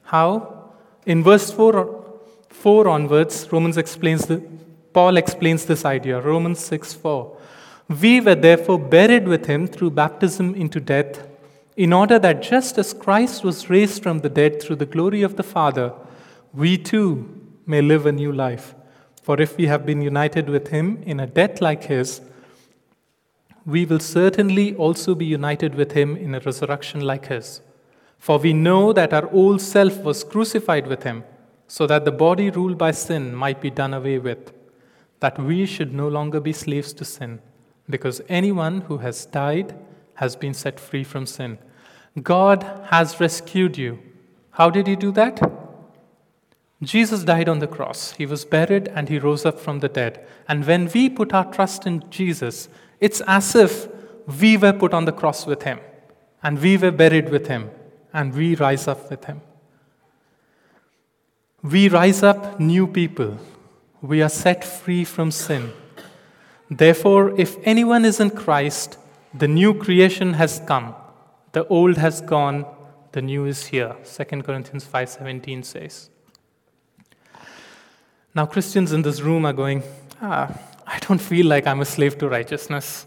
How? 0.05 0.71
In 1.05 1.23
verse 1.23 1.51
4, 1.51 2.21
4 2.49 2.89
onwards, 2.89 3.53
Romans 3.53 3.77
explains 3.77 4.25
the, 4.25 4.43
Paul 4.95 5.19
explains 5.19 5.67
this 5.67 5.85
idea. 5.85 6.19
Romans 6.19 6.61
6 6.61 6.95
4. 6.95 7.37
We 8.01 8.23
were 8.23 8.35
therefore 8.35 8.79
buried 8.79 9.29
with 9.29 9.45
him 9.45 9.67
through 9.67 9.91
baptism 9.91 10.55
into 10.55 10.81
death 10.81 11.29
in 11.77 11.93
order 11.93 12.19
that 12.19 12.43
just 12.43 12.79
as 12.79 12.95
Christ 12.95 13.45
was 13.45 13.69
raised 13.69 14.03
from 14.03 14.21
the 14.21 14.31
dead 14.31 14.63
through 14.63 14.77
the 14.77 14.87
glory 14.87 15.21
of 15.21 15.37
the 15.37 15.43
Father, 15.43 15.93
we 16.55 16.79
too 16.79 17.29
may 17.67 17.83
live 17.83 18.07
a 18.07 18.13
new 18.13 18.33
life. 18.33 18.75
For 19.23 19.39
if 19.39 19.59
we 19.59 19.67
have 19.67 19.85
been 19.85 20.01
united 20.01 20.49
with 20.49 20.69
him 20.69 21.03
in 21.05 21.21
a 21.21 21.27
death 21.27 21.61
like 21.61 21.85
his, 21.85 22.23
we 23.69 23.85
will 23.85 24.01
certainly 24.01 24.75
also 24.77 25.15
be 25.15 25.27
united 25.27 25.75
with 25.75 25.93
him 25.93 26.17
in 26.17 26.35
a 26.35 26.41
resurrection 26.41 27.01
like 27.01 27.27
his. 27.27 27.61
For 28.19 28.39
we 28.39 28.55
know 28.55 28.95
that 28.95 29.13
our 29.13 29.31
old 29.31 29.61
self 29.61 29.99
was 29.99 30.25
crucified 30.25 30.87
with 30.87 31.03
him, 31.03 31.23
so 31.67 31.87
that 31.87 32.07
the 32.07 32.11
body 32.11 32.49
ruled 32.49 32.79
by 32.79 32.93
sin 32.93 33.35
might 33.35 33.61
be 33.61 33.69
done 33.69 33.93
away 33.93 34.19
with, 34.19 34.53
that 35.21 35.39
we 35.39 35.67
should 35.67 35.93
no 35.93 36.09
longer 36.09 36.41
be 36.41 36.53
slaves 36.55 36.95
to 36.95 37.05
sin, 37.05 37.41
because 37.91 38.23
anyone 38.27 38.81
who 38.83 38.99
has 38.99 39.27
died 39.27 39.75
has 40.15 40.35
been 40.35 40.55
set 40.55 40.81
free 40.81 41.05
from 41.05 41.27
sin. 41.27 41.59
God 42.23 42.63
has 42.87 43.21
rescued 43.21 43.77
you. 43.77 43.99
How 44.53 44.71
did 44.71 44.87
He 44.87 44.97
do 44.97 45.13
that? 45.13 45.43
Jesus 46.83 47.23
died 47.23 47.51
on 47.51 47.59
the 47.59 47.67
cross. 47.67 48.13
He 48.13 48.25
was 48.25 48.47
buried 48.47 48.89
and 48.89 49.11
He 49.11 49.19
rose 49.19 49.45
up 49.45 49.61
from 49.61 49.81
the 49.81 49.89
dead. 49.91 50.27
And 50.49 50.67
when 50.67 50.91
we 50.95 51.11
put 51.11 51.35
our 51.35 51.53
trust 51.53 51.87
in 51.87 52.09
Jesus, 52.09 52.69
it's 53.01 53.21
as 53.27 53.55
if 53.55 53.89
we 54.41 54.57
were 54.57 54.73
put 54.73 54.93
on 54.93 55.05
the 55.05 55.13
cross 55.13 55.47
with 55.47 55.63
Him, 55.63 55.81
and 56.43 56.61
we 56.61 56.77
were 56.77 56.91
buried 56.91 57.31
with 57.31 57.47
Him, 57.47 57.71
and 58.13 58.35
we 58.35 58.55
rise 58.55 58.87
up 58.89 59.11
with 59.11 59.25
Him. 59.25 59.41
We 61.63 61.89
rise 61.89 62.23
up 62.23 62.61
new 62.61 62.87
people. 62.87 63.39
We 64.01 64.23
are 64.23 64.29
set 64.29 64.65
free 64.65 65.05
from 65.05 65.31
sin. 65.31 65.73
Therefore, 66.71 67.39
if 67.41 67.57
anyone 67.65 68.05
is 68.05 68.21
in 68.21 68.31
Christ, 68.31 68.99
the 69.35 69.49
new 69.49 69.75
creation 69.75 70.35
has 70.35 70.61
come. 70.67 70.95
The 71.53 71.67
old 71.67 71.97
has 71.97 72.21
gone, 72.21 72.67
the 73.13 73.23
new 73.23 73.47
is 73.47 73.67
here. 73.67 73.97
2 74.05 74.43
Corinthians 74.43 74.85
5:17 74.85 75.65
says. 75.65 76.11
Now 78.35 78.47
Christians 78.47 78.93
in 78.93 79.03
this 79.03 79.21
room 79.21 79.47
are 79.47 79.53
going, 79.53 79.83
ah, 80.21 80.53
I 80.91 80.99
don't 81.01 81.21
feel 81.21 81.47
like 81.47 81.67
I'm 81.67 81.81
a 81.81 81.85
slave 81.85 82.17
to 82.19 82.29
righteousness. 82.29 83.07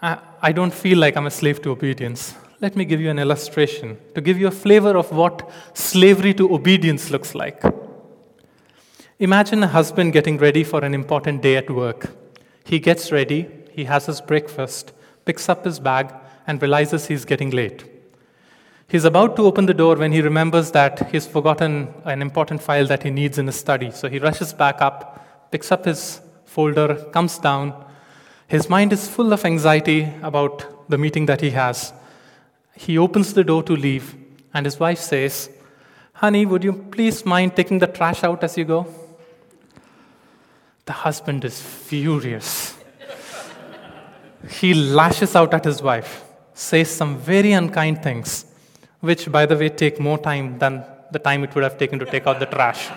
I, 0.00 0.18
I 0.40 0.52
don't 0.52 0.72
feel 0.72 0.98
like 0.98 1.16
I'm 1.16 1.26
a 1.26 1.30
slave 1.30 1.60
to 1.62 1.70
obedience. 1.70 2.34
Let 2.60 2.76
me 2.76 2.84
give 2.84 3.00
you 3.00 3.10
an 3.10 3.18
illustration 3.18 3.98
to 4.14 4.20
give 4.20 4.38
you 4.38 4.46
a 4.46 4.52
flavor 4.52 4.96
of 4.96 5.10
what 5.10 5.50
slavery 5.74 6.32
to 6.34 6.54
obedience 6.54 7.10
looks 7.10 7.34
like. 7.34 7.60
Imagine 9.18 9.64
a 9.64 9.66
husband 9.66 10.12
getting 10.12 10.38
ready 10.38 10.62
for 10.62 10.84
an 10.84 10.94
important 10.94 11.42
day 11.42 11.56
at 11.56 11.68
work. 11.68 12.10
He 12.64 12.78
gets 12.78 13.10
ready, 13.10 13.48
he 13.72 13.84
has 13.84 14.06
his 14.06 14.20
breakfast, 14.20 14.92
picks 15.24 15.48
up 15.48 15.64
his 15.64 15.80
bag, 15.80 16.14
and 16.46 16.62
realizes 16.62 17.06
he's 17.06 17.24
getting 17.24 17.50
late. 17.50 17.84
He's 18.88 19.04
about 19.04 19.34
to 19.36 19.42
open 19.42 19.66
the 19.66 19.74
door 19.74 19.96
when 19.96 20.12
he 20.12 20.20
remembers 20.20 20.70
that 20.72 21.10
he's 21.10 21.26
forgotten 21.26 21.92
an 22.04 22.22
important 22.22 22.62
file 22.62 22.86
that 22.86 23.02
he 23.02 23.10
needs 23.10 23.38
in 23.38 23.46
his 23.46 23.56
study. 23.56 23.90
So 23.90 24.08
he 24.08 24.20
rushes 24.20 24.52
back 24.52 24.80
up, 24.80 25.50
picks 25.50 25.72
up 25.72 25.86
his 25.86 26.20
folder, 26.54 26.94
comes 27.12 27.38
down. 27.38 27.72
His 28.46 28.68
mind 28.68 28.92
is 28.92 29.08
full 29.08 29.32
of 29.32 29.44
anxiety 29.44 30.12
about 30.22 30.88
the 30.88 30.98
meeting 30.98 31.26
that 31.26 31.40
he 31.40 31.50
has. 31.50 31.92
He 32.74 32.98
opens 32.98 33.34
the 33.34 33.44
door 33.44 33.62
to 33.64 33.74
leave, 33.74 34.14
and 34.54 34.66
his 34.66 34.78
wife 34.78 34.98
says, 34.98 35.50
Honey, 36.14 36.46
would 36.46 36.64
you 36.64 36.72
please 36.72 37.24
mind 37.24 37.56
taking 37.56 37.78
the 37.78 37.86
trash 37.86 38.22
out 38.24 38.44
as 38.44 38.56
you 38.56 38.64
go? 38.64 38.86
The 40.84 40.92
husband 40.92 41.44
is 41.44 41.60
furious. 41.60 42.76
he 44.60 44.74
lashes 44.74 45.34
out 45.36 45.54
at 45.54 45.64
his 45.64 45.82
wife 45.82 46.22
says 46.54 46.90
some 46.90 47.16
very 47.18 47.52
unkind 47.52 48.02
things, 48.02 48.46
which, 49.00 49.30
by 49.30 49.46
the 49.46 49.56
way, 49.56 49.68
take 49.68 49.98
more 49.98 50.18
time 50.18 50.58
than 50.58 50.84
the 51.10 51.18
time 51.18 51.44
it 51.44 51.54
would 51.54 51.64
have 51.64 51.78
taken 51.78 51.98
to 51.98 52.06
take 52.06 52.26
out 52.26 52.38
the 52.38 52.46
trash. 52.46 52.88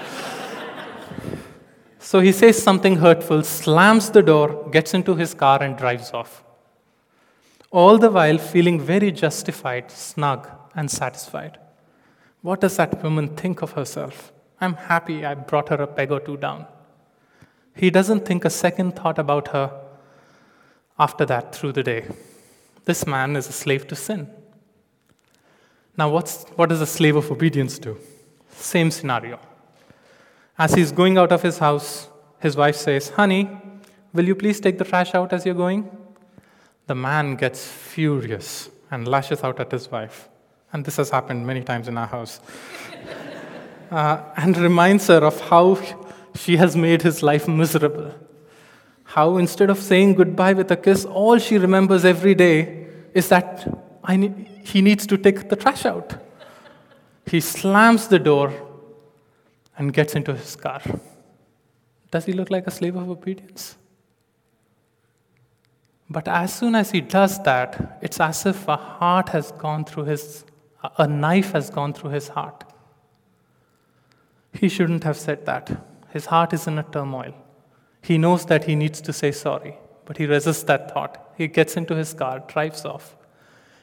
So 2.06 2.20
he 2.20 2.32
says 2.32 2.62
something 2.62 2.98
hurtful, 2.98 3.42
slams 3.42 4.12
the 4.12 4.22
door, 4.22 4.70
gets 4.70 4.94
into 4.94 5.16
his 5.16 5.34
car, 5.34 5.64
and 5.64 5.76
drives 5.76 6.12
off. 6.14 6.44
All 7.72 7.98
the 7.98 8.12
while 8.12 8.38
feeling 8.38 8.80
very 8.80 9.12
justified, 9.12 9.90
snug, 9.90 10.48
and 10.76 10.92
satisfied. 10.92 11.58
What 12.44 12.62
does 12.62 12.78
that 12.78 13.02
woman 13.02 13.30
think 13.36 13.64
of 13.64 13.72
herself? 13.72 14.32
I'm 14.62 14.76
happy 14.76 15.26
I 15.26 15.34
brought 15.34 15.70
her 15.70 15.82
a 15.82 15.88
peg 15.88 16.12
or 16.12 16.20
two 16.20 16.38
down. 16.38 16.68
He 17.76 17.90
doesn't 17.90 18.24
think 18.24 18.46
a 18.46 18.52
second 18.52 18.96
thought 18.96 19.18
about 19.18 19.48
her 19.48 19.72
after 21.00 21.26
that 21.26 21.56
through 21.56 21.72
the 21.72 21.82
day. 21.82 22.06
This 22.84 23.08
man 23.08 23.36
is 23.36 23.50
a 23.50 23.52
slave 23.52 23.88
to 23.88 23.96
sin. 23.96 24.30
Now, 25.98 26.12
what's, 26.12 26.44
what 26.56 26.70
does 26.70 26.82
a 26.82 26.86
slave 26.86 27.16
of 27.16 27.32
obedience 27.32 27.80
do? 27.80 27.98
Same 28.52 28.92
scenario. 28.92 29.40
As 30.58 30.74
he's 30.74 30.92
going 30.92 31.18
out 31.18 31.34
of 31.34 31.42
his 31.42 31.58
house, 31.58 32.08
his 32.40 32.56
wife 32.56 32.78
says, 32.78 33.10
Honey, 33.10 33.50
will 34.14 34.26
you 34.26 34.36
please 34.36 34.60
take 34.62 34.78
the 34.78 34.86
trash 34.86 35.14
out 35.14 35.34
as 35.34 35.46
you're 35.46 35.56
going? 35.56 35.90
The 36.88 36.96
man 36.96 37.36
gets 37.36 37.68
furious 37.68 38.70
and 38.90 39.08
lashes 39.08 39.44
out 39.44 39.60
at 39.60 39.72
his 39.72 39.92
wife. 39.92 40.30
And 40.72 40.86
this 40.86 40.98
has 40.98 41.10
happened 41.10 41.46
many 41.46 41.62
times 41.62 41.88
in 41.88 41.98
our 41.98 42.08
house. 42.08 42.40
uh, 43.92 44.22
and 44.38 44.58
reminds 44.58 45.08
her 45.08 45.26
of 45.26 45.40
how 45.42 45.78
she 46.36 46.56
has 46.58 46.76
made 46.76 47.02
his 47.02 47.22
life 47.22 47.48
miserable. 47.48 48.14
How 49.04 49.38
instead 49.38 49.70
of 49.70 49.80
saying 49.80 50.16
goodbye 50.16 50.54
with 50.54 50.72
a 50.72 50.78
kiss, 50.78 51.06
all 51.06 51.38
she 51.38 51.58
remembers 51.58 52.06
every 52.06 52.36
day 52.36 52.88
is 53.14 53.28
that 53.30 53.68
need, 54.10 54.48
he 54.64 54.82
needs 54.82 55.06
to 55.08 55.18
take 55.18 55.50
the 55.50 55.56
trash 55.56 55.86
out. 55.86 56.16
He 57.26 57.40
slams 57.40 58.08
the 58.08 58.20
door 58.20 58.54
and 59.78 59.94
gets 59.94 60.16
into 60.16 60.34
his 60.34 60.56
car. 60.56 60.82
Does 62.12 62.26
he 62.26 62.34
look 62.34 62.50
like 62.50 62.68
a 62.68 62.72
slave 62.72 62.96
of 62.96 63.10
obedience? 63.10 63.78
But 66.10 66.28
as 66.28 66.54
soon 66.54 66.76
as 66.76 66.92
he 66.92 67.02
does 67.02 67.42
that, 67.44 68.00
it's 68.02 68.20
as 68.20 68.46
if 68.46 68.68
a 68.68 68.78
heart 68.78 69.30
has 69.30 69.52
gone 69.52 69.86
through 69.86 70.06
his, 70.06 70.46
a 70.98 71.08
knife 71.08 71.52
has 71.52 71.70
gone 71.70 71.94
through 71.94 72.12
his 72.12 72.28
heart. 72.30 72.64
He 74.54 74.70
shouldn't 74.70 75.04
have 75.04 75.18
said 75.18 75.46
that. 75.46 75.72
His 76.12 76.28
heart 76.28 76.54
is 76.54 76.68
in 76.68 76.78
a 76.78 76.84
turmoil. 76.84 77.34
He 78.02 78.18
knows 78.18 78.46
that 78.46 78.66
he 78.66 78.76
needs 78.76 79.02
to 79.02 79.12
say 79.12 79.32
sorry, 79.32 79.78
but 80.06 80.18
he 80.18 80.28
resists 80.28 80.64
that 80.64 80.94
thought. 80.94 81.34
He 81.38 81.48
gets 81.48 81.76
into 81.76 81.96
his 81.96 82.14
car, 82.14 82.40
drives 82.48 82.86
off. 82.86 83.18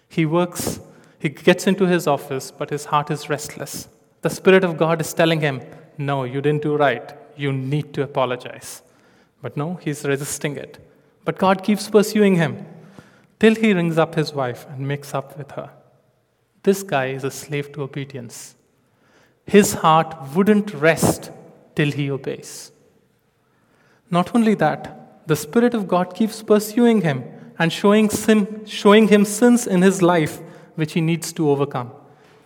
He 0.09 0.25
works, 0.25 0.81
he 1.19 1.29
gets 1.29 1.67
into 1.67 1.87
his 1.87 2.07
office, 2.07 2.51
but 2.51 2.71
his 2.71 2.87
heart 2.87 3.11
is 3.11 3.29
restless. 3.29 3.89
The 4.23 4.31
Spirit 4.31 4.63
of 4.63 4.79
God 4.79 5.01
is 5.01 5.13
telling 5.13 5.41
him, 5.41 5.61
No, 5.99 6.25
you 6.25 6.41
didn't 6.41 6.63
do 6.63 6.77
right. 6.77 7.13
You 7.37 7.53
need 7.53 7.93
to 7.95 8.03
apologize. 8.03 8.83
But 9.41 9.57
no, 9.57 9.75
he's 9.75 10.05
resisting 10.05 10.57
it. 10.57 10.79
But 11.25 11.39
God 11.39 11.63
keeps 11.63 11.89
pursuing 11.91 12.37
him 12.37 12.67
till 13.39 13.55
he 13.55 13.73
rings 13.73 13.99
up 13.99 14.15
his 14.15 14.33
wife 14.33 14.67
and 14.69 14.87
makes 14.87 15.15
up 15.15 15.37
with 15.39 15.51
her. 15.53 15.71
This 16.63 16.83
guy 16.83 17.07
is 17.07 17.25
a 17.25 17.31
slave 17.31 17.73
to 17.73 17.83
obedience. 17.83 18.55
His 19.47 19.75
heart 19.75 20.15
wouldn't 20.35 20.73
rest 20.75 21.31
till 21.75 21.91
he 21.91 22.11
obeys. 22.11 22.71
Not 24.11 24.35
only 24.35 24.55
that, 24.57 25.27
the 25.27 25.37
Spirit 25.37 25.75
of 25.75 25.89
God 25.89 26.15
keeps 26.15 26.43
pursuing 26.43 27.01
him 27.01 27.25
and 27.59 27.73
showing, 27.73 28.11
sin, 28.11 28.65
showing 28.67 29.09
him 29.09 29.25
sins 29.25 29.67
in 29.67 29.83
his 29.83 30.03
life 30.03 30.41
which 30.75 30.93
he 30.93 31.01
needs 31.01 31.33
to 31.35 31.51
overcome, 31.51 31.93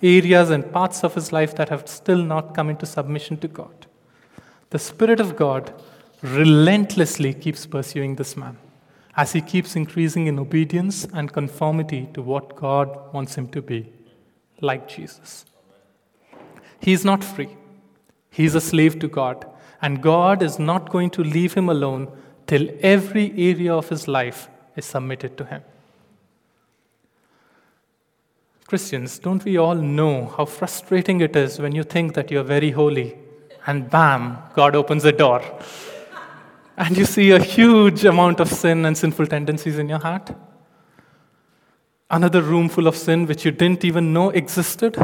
areas 0.02 0.50
and 0.50 0.72
parts 0.72 1.02
of 1.04 1.14
his 1.14 1.32
life 1.32 1.54
that 1.56 1.68
have 1.68 1.88
still 1.88 2.22
not 2.22 2.54
come 2.54 2.70
into 2.70 2.86
submission 2.86 3.36
to 3.38 3.48
God. 3.48 3.86
The 4.70 4.78
Spirit 4.78 5.20
of 5.20 5.36
God 5.36 5.72
relentlessly 6.22 7.32
keeps 7.34 7.66
pursuing 7.66 8.16
this 8.16 8.36
man 8.36 8.58
as 9.16 9.32
he 9.32 9.40
keeps 9.40 9.76
increasing 9.76 10.26
in 10.26 10.38
obedience 10.38 11.06
and 11.14 11.32
conformity 11.32 12.08
to 12.14 12.20
what 12.20 12.56
God 12.56 13.12
wants 13.12 13.34
him 13.34 13.48
to 13.48 13.62
be, 13.62 13.90
like 14.60 14.88
Jesus. 14.88 15.46
He 16.80 16.92
is 16.92 17.04
not 17.04 17.24
free, 17.24 17.56
he 18.30 18.44
is 18.44 18.54
a 18.54 18.60
slave 18.60 18.98
to 18.98 19.08
God 19.08 19.46
and 19.82 20.02
God 20.02 20.42
is 20.42 20.58
not 20.58 20.90
going 20.90 21.10
to 21.10 21.22
leave 21.22 21.54
him 21.54 21.68
alone 21.68 22.08
till 22.46 22.68
every 22.80 23.30
area 23.32 23.74
of 23.74 23.88
his 23.88 24.06
life 24.08 24.48
is 24.76 24.84
submitted 24.84 25.36
to 25.38 25.44
him. 25.44 25.62
Christians, 28.66 29.20
don't 29.20 29.44
we 29.44 29.58
all 29.58 29.76
know 29.76 30.26
how 30.36 30.44
frustrating 30.44 31.20
it 31.20 31.36
is 31.36 31.60
when 31.60 31.72
you 31.72 31.84
think 31.84 32.14
that 32.14 32.32
you're 32.32 32.42
very 32.42 32.72
holy 32.72 33.16
and 33.64 33.88
bam, 33.88 34.38
God 34.54 34.74
opens 34.74 35.04
the 35.04 35.12
door 35.12 35.40
and 36.76 36.96
you 36.96 37.04
see 37.04 37.30
a 37.30 37.38
huge 37.38 38.04
amount 38.04 38.40
of 38.40 38.48
sin 38.48 38.84
and 38.84 38.98
sinful 38.98 39.28
tendencies 39.28 39.78
in 39.78 39.88
your 39.88 40.00
heart? 40.00 40.34
Another 42.10 42.42
room 42.42 42.68
full 42.68 42.88
of 42.88 42.96
sin 42.96 43.26
which 43.26 43.44
you 43.44 43.52
didn't 43.52 43.84
even 43.84 44.12
know 44.12 44.30
existed? 44.30 44.96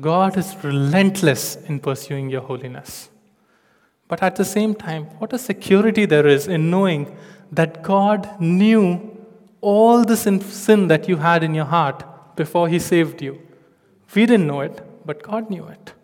God 0.00 0.36
is 0.36 0.56
relentless 0.64 1.56
in 1.66 1.78
pursuing 1.78 2.28
your 2.28 2.42
holiness. 2.42 3.08
But 4.08 4.20
at 4.20 4.34
the 4.34 4.44
same 4.44 4.74
time, 4.74 5.04
what 5.20 5.32
a 5.32 5.38
security 5.38 6.06
there 6.06 6.26
is 6.26 6.48
in 6.48 6.70
knowing 6.70 7.16
that 7.52 7.84
God 7.84 8.40
knew 8.40 9.09
all 9.60 10.04
the 10.04 10.16
sin, 10.16 10.40
sin 10.40 10.88
that 10.88 11.08
you 11.08 11.16
had 11.16 11.42
in 11.42 11.54
your 11.54 11.64
heart 11.66 12.04
before 12.36 12.68
He 12.68 12.78
saved 12.78 13.22
you. 13.22 13.40
We 14.14 14.26
didn't 14.26 14.46
know 14.46 14.60
it, 14.60 14.80
but 15.04 15.22
God 15.22 15.50
knew 15.50 15.66
it. 15.66 15.94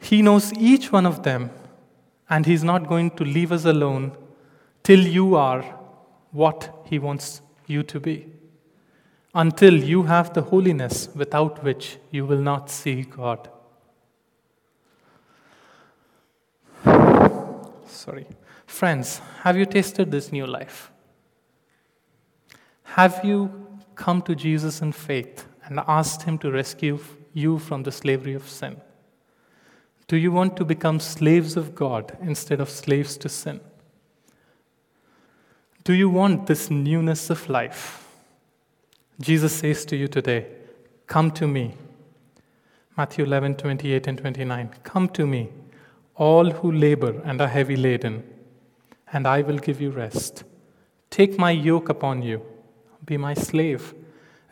He 0.00 0.22
knows 0.22 0.52
each 0.52 0.92
one 0.92 1.06
of 1.06 1.22
them, 1.22 1.50
and 2.28 2.46
He's 2.46 2.64
not 2.64 2.88
going 2.88 3.10
to 3.12 3.24
leave 3.24 3.52
us 3.52 3.64
alone 3.64 4.12
till 4.82 5.00
you 5.00 5.34
are 5.34 5.62
what 6.30 6.84
He 6.84 6.98
wants 6.98 7.40
you 7.66 7.82
to 7.84 8.00
be 8.00 8.26
until 9.34 9.74
you 9.74 10.04
have 10.04 10.32
the 10.32 10.42
holiness 10.42 11.08
without 11.14 11.62
which 11.64 11.96
you 12.10 12.24
will 12.24 12.38
not 12.38 12.70
see 12.70 13.02
God. 13.02 13.48
Sorry. 17.86 18.26
Friends, 18.66 19.20
have 19.42 19.56
you 19.56 19.66
tasted 19.66 20.10
this 20.10 20.32
new 20.32 20.46
life? 20.46 20.90
Have 22.82 23.24
you 23.24 23.52
come 23.94 24.22
to 24.22 24.34
Jesus 24.34 24.80
in 24.80 24.92
faith 24.92 25.46
and 25.64 25.80
asked 25.86 26.22
Him 26.22 26.38
to 26.38 26.50
rescue 26.50 26.98
you 27.32 27.58
from 27.58 27.82
the 27.82 27.92
slavery 27.92 28.34
of 28.34 28.48
sin? 28.48 28.80
Do 30.06 30.16
you 30.16 30.30
want 30.30 30.56
to 30.58 30.64
become 30.64 31.00
slaves 31.00 31.56
of 31.56 31.74
God 31.74 32.16
instead 32.20 32.60
of 32.60 32.68
slaves 32.68 33.16
to 33.18 33.28
sin? 33.28 33.60
Do 35.82 35.92
you 35.92 36.08
want 36.08 36.46
this 36.46 36.70
newness 36.70 37.30
of 37.30 37.48
life? 37.48 38.06
Jesus 39.20 39.54
says 39.54 39.84
to 39.86 39.96
you 39.96 40.08
today, 40.08 40.46
Come 41.06 41.30
to 41.32 41.46
me. 41.46 41.74
Matthew 42.96 43.24
11, 43.24 43.56
28 43.56 44.06
and 44.06 44.18
29. 44.18 44.70
Come 44.82 45.08
to 45.10 45.26
me, 45.26 45.50
all 46.14 46.50
who 46.50 46.70
labor 46.70 47.20
and 47.24 47.40
are 47.40 47.48
heavy 47.48 47.76
laden, 47.76 48.22
and 49.14 49.26
I 49.26 49.42
will 49.42 49.58
give 49.58 49.80
you 49.80 49.90
rest. 49.90 50.42
Take 51.08 51.38
my 51.38 51.52
yoke 51.52 51.88
upon 51.88 52.22
you, 52.22 52.42
be 53.06 53.16
my 53.16 53.32
slave, 53.32 53.94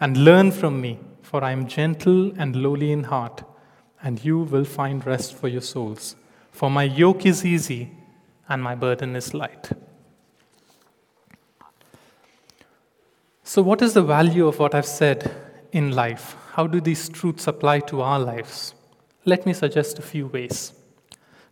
and 0.01 0.25
learn 0.25 0.53
from 0.53 0.81
me, 0.81 1.01
for 1.21 1.43
I 1.43 1.51
am 1.51 1.67
gentle 1.67 2.33
and 2.39 2.55
lowly 2.55 2.93
in 2.93 3.05
heart, 3.05 3.43
and 4.03 4.25
you 4.25 4.39
will 4.39 4.65
find 4.65 5.05
rest 5.05 5.35
for 5.35 5.49
your 5.49 5.61
souls. 5.61 6.15
For 6.53 6.71
my 6.71 6.85
yoke 6.85 7.27
is 7.27 7.45
easy, 7.45 7.91
and 8.49 8.63
my 8.63 8.77
burden 8.77 9.17
is 9.17 9.35
light. 9.35 9.71
So, 13.43 13.63
what 13.63 13.83
is 13.83 13.95
the 13.95 14.03
value 14.03 14.47
of 14.47 14.61
what 14.61 14.75
I've 14.75 14.87
said 14.87 15.35
in 15.73 15.91
life? 15.91 16.37
How 16.53 16.67
do 16.69 16.81
these 16.81 17.09
truths 17.09 17.49
apply 17.49 17.81
to 17.81 18.01
our 18.01 18.21
lives? 18.21 18.75
Let 19.25 19.45
me 19.45 19.53
suggest 19.53 19.99
a 19.99 20.03
few 20.03 20.29
ways. 20.29 20.73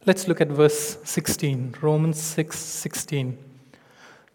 Let's 0.07 0.27
look 0.27 0.41
at 0.41 0.49
verse 0.49 0.97
16, 1.05 1.75
Romans 1.83 2.19
6 2.19 2.59
16. 2.59 3.37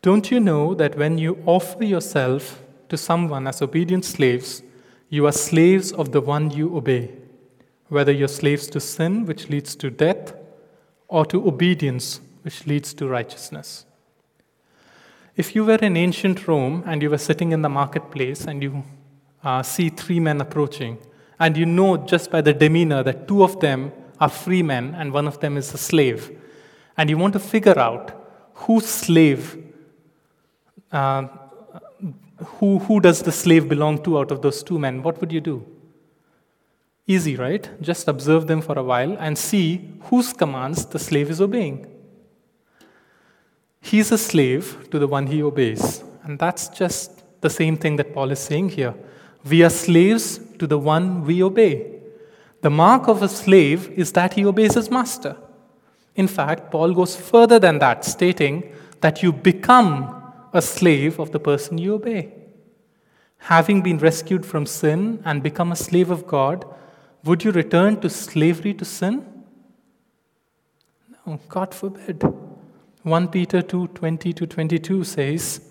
Don't 0.03 0.29
you 0.29 0.39
know 0.39 0.75
that 0.75 0.95
when 0.95 1.17
you 1.17 1.41
offer 1.47 1.83
yourself 1.83 2.61
to 2.89 2.95
someone 2.95 3.47
as 3.47 3.63
obedient 3.63 4.05
slaves, 4.05 4.61
you 5.09 5.25
are 5.25 5.31
slaves 5.31 5.91
of 5.91 6.11
the 6.11 6.21
one 6.21 6.51
you 6.51 6.77
obey, 6.77 7.09
whether 7.89 8.11
you're 8.11 8.27
slaves 8.27 8.67
to 8.67 8.79
sin, 8.79 9.25
which 9.25 9.49
leads 9.49 9.75
to 9.77 9.89
death, 9.89 10.35
or 11.07 11.25
to 11.25 11.47
obedience, 11.47 12.21
which 12.43 12.67
leads 12.67 12.93
to 12.93 13.07
righteousness? 13.07 13.85
If 15.35 15.55
you 15.55 15.65
were 15.65 15.77
in 15.81 15.97
ancient 15.97 16.47
Rome 16.47 16.83
and 16.85 17.01
you 17.01 17.09
were 17.09 17.17
sitting 17.17 17.51
in 17.51 17.63
the 17.63 17.69
marketplace 17.69 18.45
and 18.45 18.61
you 18.61 18.83
uh, 19.43 19.63
see 19.63 19.89
three 19.89 20.19
men 20.19 20.39
approaching, 20.41 20.99
and 21.39 21.57
you 21.57 21.65
know 21.65 21.97
just 21.97 22.29
by 22.29 22.41
the 22.41 22.53
demeanor 22.53 23.01
that 23.01 23.27
two 23.27 23.43
of 23.43 23.59
them 23.61 23.91
are 24.19 24.29
free 24.29 24.63
men 24.63 24.95
and 24.95 25.11
one 25.11 25.27
of 25.27 25.39
them 25.39 25.57
is 25.57 25.73
a 25.73 25.77
slave, 25.77 26.31
and 26.97 27.09
you 27.09 27.17
want 27.17 27.33
to 27.33 27.39
figure 27.39 27.77
out 27.77 28.11
whose 28.53 28.85
slave, 28.85 29.61
uh, 30.91 31.27
who, 32.37 32.79
who 32.79 32.99
does 32.99 33.21
the 33.21 33.31
slave 33.31 33.67
belong 33.67 34.01
to 34.03 34.17
out 34.17 34.31
of 34.31 34.41
those 34.41 34.63
two 34.63 34.79
men, 34.79 35.03
what 35.03 35.19
would 35.19 35.31
you 35.31 35.41
do? 35.41 35.65
Easy, 37.07 37.35
right? 37.35 37.69
Just 37.81 38.07
observe 38.07 38.47
them 38.47 38.61
for 38.61 38.79
a 38.79 38.83
while 38.83 39.15
and 39.19 39.37
see 39.37 39.91
whose 40.03 40.33
commands 40.33 40.85
the 40.85 40.97
slave 40.97 41.29
is 41.29 41.39
obeying. 41.39 41.85
He's 43.81 44.11
a 44.11 44.17
slave 44.17 44.87
to 44.89 44.97
the 44.97 45.07
one 45.07 45.27
he 45.27 45.43
obeys. 45.43 46.03
And 46.23 46.39
that's 46.39 46.69
just 46.69 47.23
the 47.41 47.49
same 47.49 47.77
thing 47.77 47.97
that 47.97 48.13
Paul 48.13 48.31
is 48.31 48.39
saying 48.39 48.69
here. 48.69 48.95
We 49.47 49.61
are 49.63 49.69
slaves 49.69 50.39
to 50.57 50.65
the 50.65 50.79
one 50.79 51.23
we 51.23 51.43
obey. 51.43 51.94
The 52.65 52.71
mark 52.71 53.07
of 53.07 53.21
a 53.21 53.29
slave 53.29 53.91
is 53.91 54.11
that 54.13 54.33
he 54.33 54.43
obeys 54.43 54.73
his 54.73 54.89
master. 54.89 55.37
In 56.15 56.27
fact, 56.27 56.71
Paul 56.71 56.95
goes 56.95 57.15
further 57.15 57.59
than 57.59 57.77
that, 57.77 58.03
stating 58.03 58.73
that 59.01 59.21
you 59.21 59.31
become 59.31 60.33
a 60.51 60.63
slave 60.63 61.19
of 61.19 61.29
the 61.29 61.39
person 61.39 61.77
you 61.77 61.93
obey. 61.93 62.33
Having 63.37 63.83
been 63.83 63.99
rescued 63.99 64.47
from 64.47 64.65
sin 64.65 65.21
and 65.23 65.43
become 65.43 65.71
a 65.71 65.75
slave 65.75 66.09
of 66.09 66.25
God, 66.25 66.65
would 67.23 67.43
you 67.43 67.51
return 67.51 68.01
to 68.01 68.09
slavery 68.09 68.73
to 68.73 68.83
sin? 68.83 69.23
No, 71.23 71.39
God 71.47 71.71
forbid. 71.71 72.23
1 73.03 73.27
Peter 73.27 73.61
2 73.61 73.89
20 73.89 74.33
to 74.33 74.47
22 74.47 75.03
says, 75.03 75.61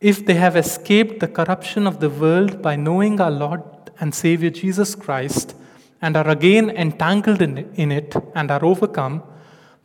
If 0.00 0.24
they 0.24 0.34
have 0.34 0.54
escaped 0.54 1.18
the 1.18 1.26
corruption 1.26 1.88
of 1.88 1.98
the 1.98 2.08
world 2.08 2.62
by 2.62 2.76
knowing 2.76 3.20
our 3.20 3.32
Lord 3.32 3.64
and 3.98 4.14
Savior 4.14 4.50
Jesus 4.50 4.94
Christ, 4.94 5.56
and 6.04 6.18
are 6.20 6.28
again 6.28 6.68
entangled 6.84 7.40
in 7.40 7.90
it 7.98 8.14
and 8.34 8.50
are 8.50 8.64
overcome, 8.72 9.22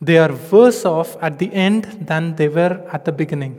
they 0.02 0.18
are 0.18 0.34
worse 0.52 0.84
off 0.84 1.16
at 1.22 1.40
the 1.40 1.52
end 1.54 1.86
than 2.10 2.36
they 2.36 2.50
were 2.50 2.76
at 2.92 3.06
the 3.06 3.12
beginning. 3.22 3.56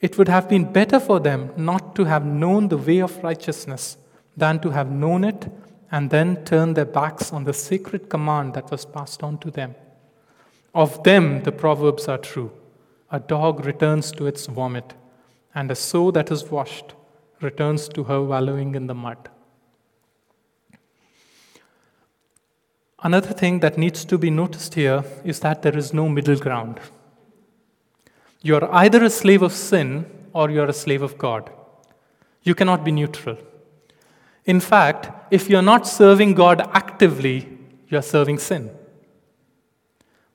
It 0.00 0.18
would 0.18 0.28
have 0.28 0.50
been 0.50 0.70
better 0.70 1.00
for 1.00 1.18
them 1.18 1.50
not 1.56 1.94
to 1.96 2.04
have 2.04 2.26
known 2.26 2.68
the 2.68 2.82
way 2.88 2.98
of 3.00 3.22
righteousness 3.24 3.96
than 4.36 4.60
to 4.60 4.70
have 4.70 4.90
known 4.90 5.24
it 5.24 5.50
and 5.90 6.10
then 6.10 6.44
turn 6.44 6.74
their 6.74 6.92
backs 7.00 7.32
on 7.32 7.44
the 7.44 7.54
sacred 7.54 8.10
command 8.10 8.52
that 8.54 8.70
was 8.70 8.84
passed 8.84 9.22
on 9.22 9.38
to 9.38 9.50
them. 9.50 9.74
Of 10.74 11.02
them, 11.04 11.42
the 11.42 11.52
proverbs 11.52 12.06
are 12.06 12.18
true 12.18 12.50
a 13.12 13.18
dog 13.18 13.66
returns 13.66 14.12
to 14.12 14.26
its 14.26 14.46
vomit, 14.46 14.94
and 15.52 15.68
a 15.68 15.74
sow 15.74 16.12
that 16.12 16.30
is 16.30 16.44
washed 16.48 16.94
returns 17.40 17.88
to 17.88 18.04
her 18.04 18.22
wallowing 18.22 18.76
in 18.76 18.86
the 18.86 18.94
mud. 18.94 19.28
Another 23.02 23.32
thing 23.32 23.60
that 23.60 23.78
needs 23.78 24.04
to 24.04 24.18
be 24.18 24.30
noticed 24.30 24.74
here 24.74 25.04
is 25.24 25.40
that 25.40 25.62
there 25.62 25.76
is 25.76 25.94
no 25.94 26.08
middle 26.08 26.36
ground. 26.36 26.80
You're 28.42 28.72
either 28.74 29.04
a 29.04 29.10
slave 29.10 29.42
of 29.42 29.52
sin 29.52 30.06
or 30.32 30.50
you're 30.50 30.68
a 30.68 30.74
slave 30.74 31.02
of 31.02 31.16
God. 31.16 31.50
You 32.42 32.54
cannot 32.54 32.84
be 32.84 32.92
neutral. 32.92 33.38
In 34.44 34.60
fact, 34.60 35.10
if 35.30 35.48
you're 35.48 35.62
not 35.62 35.86
serving 35.86 36.34
God 36.34 36.60
actively, 36.72 37.48
you're 37.88 38.02
serving 38.02 38.38
sin. 38.38 38.70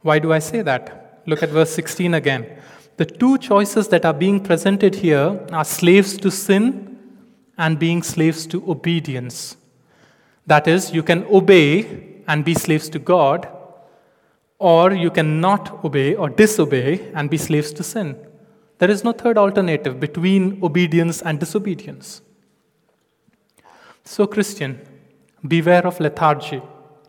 Why 0.02 0.20
do 0.20 0.34
I 0.34 0.40
say 0.40 0.62
that? 0.62 1.22
Look 1.26 1.42
at 1.44 1.50
verse 1.50 1.72
16 1.72 2.14
again. 2.14 2.60
The 2.98 3.06
two 3.06 3.38
choices 3.38 3.88
that 3.90 4.06
are 4.06 4.14
being 4.14 4.40
presented 4.40 4.96
here 4.96 5.46
are 5.52 5.66
slaves 5.66 6.18
to 6.18 6.32
sin 6.32 6.98
and 7.58 7.78
being 7.78 8.04
slaves 8.04 8.46
to 8.48 8.64
obedience. 8.70 9.58
That 10.48 10.68
is, 10.68 10.94
you 10.94 11.04
can 11.04 11.26
obey 11.26 12.15
and 12.28 12.44
be 12.44 12.54
slaves 12.54 12.90
to 12.90 13.00
God, 13.00 13.48
or 14.60 14.94
you 14.94 15.12
cannot 15.12 15.84
obey 15.84 16.16
or 16.16 16.30
disobey 16.30 17.12
and 17.14 17.30
be 17.30 17.38
slaves 17.38 17.72
to 17.74 17.84
sin. 17.84 18.16
There 18.78 18.92
is 18.92 19.04
no 19.04 19.12
third 19.12 19.38
alternative 19.38 20.00
between 20.00 20.64
obedience 20.64 21.22
and 21.22 21.40
disobedience. 21.40 22.22
So, 24.04 24.28
Christian, 24.28 24.82
beware 25.48 25.86
of 25.86 26.00
lethargy 26.00 26.62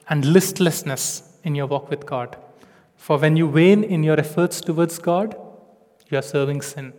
and 0.09 0.25
listlessness 0.25 1.39
in 1.43 1.55
your 1.55 1.67
walk 1.67 1.91
with 1.91 2.07
God. 2.07 2.37
For 2.97 3.19
when 3.19 3.37
you 3.37 3.47
wane 3.47 3.85
in 3.85 4.03
your 4.03 4.19
efforts 4.19 4.61
towards 4.61 4.99
God, 4.99 5.37
you 6.09 6.19
are 6.19 6.23
serving 6.23 6.63
sin. 6.63 6.93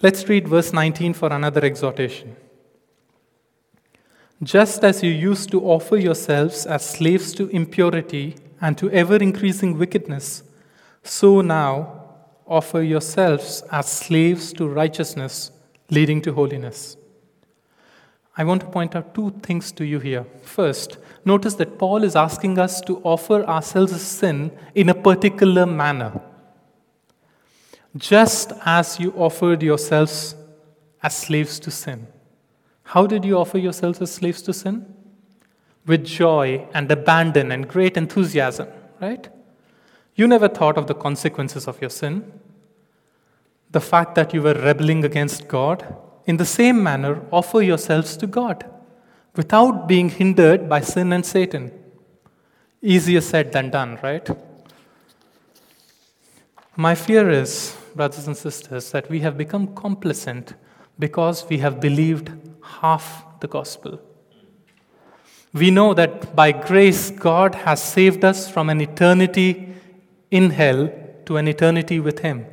Let's 0.00 0.28
read 0.28 0.46
verse 0.46 0.72
19 0.72 1.14
for 1.14 1.32
another 1.32 1.64
exhortation. 1.64 2.36
Just 4.42 4.84
as 4.84 5.02
you 5.02 5.10
used 5.10 5.50
to 5.50 5.60
offer 5.64 5.96
yourselves 5.96 6.64
as 6.64 6.88
slaves 6.88 7.32
to 7.34 7.48
impurity 7.48 8.36
and 8.60 8.78
to 8.78 8.88
ever 8.90 9.16
increasing 9.16 9.76
wickedness, 9.76 10.44
so 11.02 11.40
now 11.40 12.04
offer 12.46 12.80
yourselves 12.80 13.64
as 13.72 13.90
slaves 13.90 14.52
to 14.52 14.68
righteousness, 14.68 15.50
leading 15.90 16.22
to 16.22 16.32
holiness. 16.32 16.96
I 18.36 18.44
want 18.44 18.60
to 18.60 18.68
point 18.68 18.94
out 18.94 19.12
two 19.12 19.30
things 19.42 19.72
to 19.72 19.84
you 19.84 19.98
here. 19.98 20.24
First, 20.42 20.98
notice 21.24 21.54
that 21.54 21.76
Paul 21.76 22.04
is 22.04 22.14
asking 22.14 22.60
us 22.60 22.80
to 22.82 22.98
offer 23.02 23.42
ourselves 23.44 24.00
sin 24.00 24.52
in 24.76 24.88
a 24.88 24.94
particular 24.94 25.66
manner. 25.66 26.20
Just 27.96 28.52
as 28.64 29.00
you 29.00 29.12
offered 29.16 29.64
yourselves 29.64 30.36
as 31.02 31.16
slaves 31.16 31.58
to 31.60 31.72
sin. 31.72 32.06
How 32.92 33.06
did 33.06 33.22
you 33.22 33.36
offer 33.36 33.58
yourselves 33.58 34.00
as 34.00 34.10
slaves 34.10 34.40
to 34.42 34.54
sin? 34.54 34.86
With 35.84 36.06
joy 36.06 36.66
and 36.72 36.90
abandon 36.90 37.52
and 37.52 37.68
great 37.68 37.98
enthusiasm, 37.98 38.68
right? 38.98 39.28
You 40.14 40.26
never 40.26 40.48
thought 40.48 40.78
of 40.78 40.86
the 40.86 40.94
consequences 40.94 41.68
of 41.68 41.78
your 41.82 41.90
sin. 41.90 42.32
The 43.70 43.82
fact 43.82 44.14
that 44.14 44.32
you 44.32 44.40
were 44.40 44.54
rebelling 44.54 45.04
against 45.04 45.48
God. 45.48 45.96
In 46.24 46.38
the 46.38 46.46
same 46.46 46.82
manner, 46.82 47.20
offer 47.30 47.60
yourselves 47.60 48.16
to 48.16 48.26
God 48.26 48.64
without 49.36 49.86
being 49.86 50.08
hindered 50.08 50.66
by 50.66 50.80
sin 50.80 51.12
and 51.12 51.26
Satan. 51.26 51.70
Easier 52.80 53.20
said 53.20 53.52
than 53.52 53.68
done, 53.68 53.98
right? 54.02 54.26
My 56.74 56.94
fear 56.94 57.28
is, 57.28 57.76
brothers 57.94 58.26
and 58.26 58.36
sisters, 58.36 58.90
that 58.92 59.10
we 59.10 59.20
have 59.20 59.36
become 59.36 59.74
complacent 59.74 60.54
because 60.98 61.48
we 61.48 61.58
have 61.58 61.80
believed 61.80 62.32
half 62.62 63.24
the 63.40 63.48
gospel. 63.48 64.00
We 65.54 65.70
know 65.70 65.94
that 65.94 66.36
by 66.36 66.52
grace, 66.52 67.10
God 67.10 67.54
has 67.54 67.82
saved 67.82 68.24
us 68.24 68.50
from 68.50 68.68
an 68.68 68.80
eternity 68.80 69.74
in 70.30 70.50
hell 70.50 70.90
to 71.26 71.36
an 71.36 71.48
eternity 71.48 72.00
with 72.00 72.20
Him. 72.20 72.46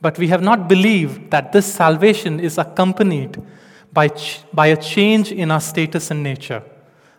But 0.00 0.18
we 0.18 0.28
have 0.28 0.42
not 0.42 0.68
believed 0.68 1.30
that 1.30 1.52
this 1.52 1.72
salvation 1.72 2.38
is 2.38 2.58
accompanied 2.58 3.42
by, 3.92 4.08
ch- 4.08 4.42
by 4.52 4.68
a 4.68 4.76
change 4.76 5.32
in 5.32 5.50
our 5.50 5.60
status 5.60 6.10
and 6.10 6.22
nature. 6.22 6.62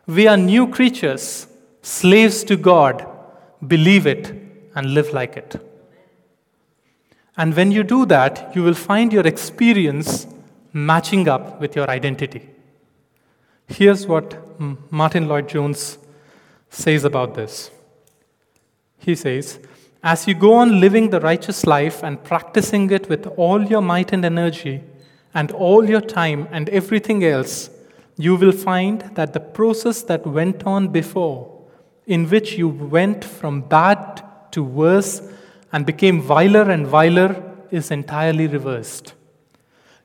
We 0.05 0.27
are 0.27 0.37
new 0.37 0.67
creatures, 0.67 1.47
slaves 1.81 2.43
to 2.45 2.55
God. 2.55 3.05
Believe 3.65 4.05
it 4.05 4.31
and 4.75 4.93
live 4.93 5.11
like 5.11 5.35
it. 5.35 5.59
And 7.35 7.55
when 7.55 7.71
you 7.71 7.83
do 7.83 8.05
that, 8.05 8.55
you 8.55 8.63
will 8.63 8.73
find 8.73 9.11
your 9.11 9.25
experience 9.27 10.27
matching 10.85 11.27
up 11.27 11.59
with 11.59 11.75
your 11.75 11.89
identity. 11.89 12.49
Here's 13.67 14.07
what 14.07 14.37
Martyn 14.91 15.27
Lloyd-Jones 15.27 15.97
says 16.69 17.03
about 17.03 17.35
this. 17.35 17.71
He 18.97 19.15
says, 19.15 19.59
As 20.03 20.27
you 20.27 20.33
go 20.33 20.53
on 20.53 20.79
living 20.79 21.09
the 21.09 21.19
righteous 21.19 21.65
life 21.65 22.03
and 22.03 22.23
practicing 22.23 22.89
it 22.91 23.09
with 23.09 23.25
all 23.37 23.63
your 23.63 23.81
might 23.81 24.13
and 24.13 24.23
energy, 24.23 24.83
and 25.33 25.51
all 25.51 25.87
your 25.87 26.01
time 26.01 26.47
and 26.51 26.69
everything 26.69 27.23
else, 27.23 27.69
you 28.17 28.35
will 28.35 28.51
find 28.51 29.01
that 29.15 29.33
the 29.33 29.39
process 29.39 30.01
that 30.03 30.25
went 30.25 30.65
on 30.65 30.87
before, 30.87 31.61
in 32.05 32.27
which 32.29 32.57
you 32.57 32.67
went 32.67 33.23
from 33.23 33.61
bad 33.61 34.23
to 34.51 34.63
worse 34.63 35.21
and 35.71 35.85
became 35.85 36.21
viler 36.21 36.71
and 36.71 36.87
viler, 36.87 37.43
is 37.69 37.91
entirely 37.91 38.47
reversed. 38.47 39.13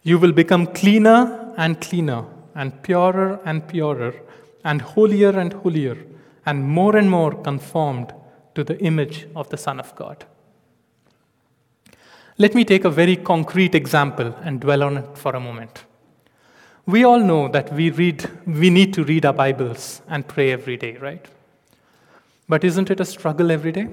You 0.03 0.19
will 0.19 0.33
become 0.33 0.67
cleaner 0.67 1.55
and 1.57 1.81
cleaner, 1.81 2.25
and 2.55 2.83
purer 2.83 3.41
and 3.45 3.67
purer, 3.67 4.15
and 4.65 4.83
holier 4.83 5.31
and 5.39 5.53
holier, 5.53 5.97
and 6.45 6.65
more 6.65 6.97
and 6.97 7.11
more 7.11 7.35
conformed 7.35 8.13
to 8.55 8.65
the 8.65 8.79
image 8.81 9.27
of 9.37 9.49
the 9.51 9.57
Son 9.57 9.79
of 9.79 9.95
God. 9.95 10.25
Let 12.39 12.55
me 12.55 12.65
take 12.65 12.85
a 12.85 12.91
very 12.91 13.17
concrete 13.17 13.75
example 13.75 14.35
and 14.43 14.61
dwell 14.61 14.83
on 14.83 14.97
it 14.99 15.19
for 15.19 15.37
a 15.37 15.41
moment. 15.41 15.85
We 16.87 17.05
all 17.05 17.21
know 17.21 17.49
that 17.49 17.73
we 17.73 17.91
read 17.91 18.29
we 18.47 18.71
need 18.71 18.93
to 18.95 19.05
read 19.05 19.25
our 19.25 19.33
Bibles 19.33 20.03
and 20.09 20.27
pray 20.27 20.51
every 20.51 20.77
day, 20.77 20.97
right? 20.97 21.25
But 22.49 22.65
isn't 22.65 22.91
it 22.91 23.01
a 23.01 23.05
struggle 23.05 23.53
every 23.53 23.71
day? 23.71 23.89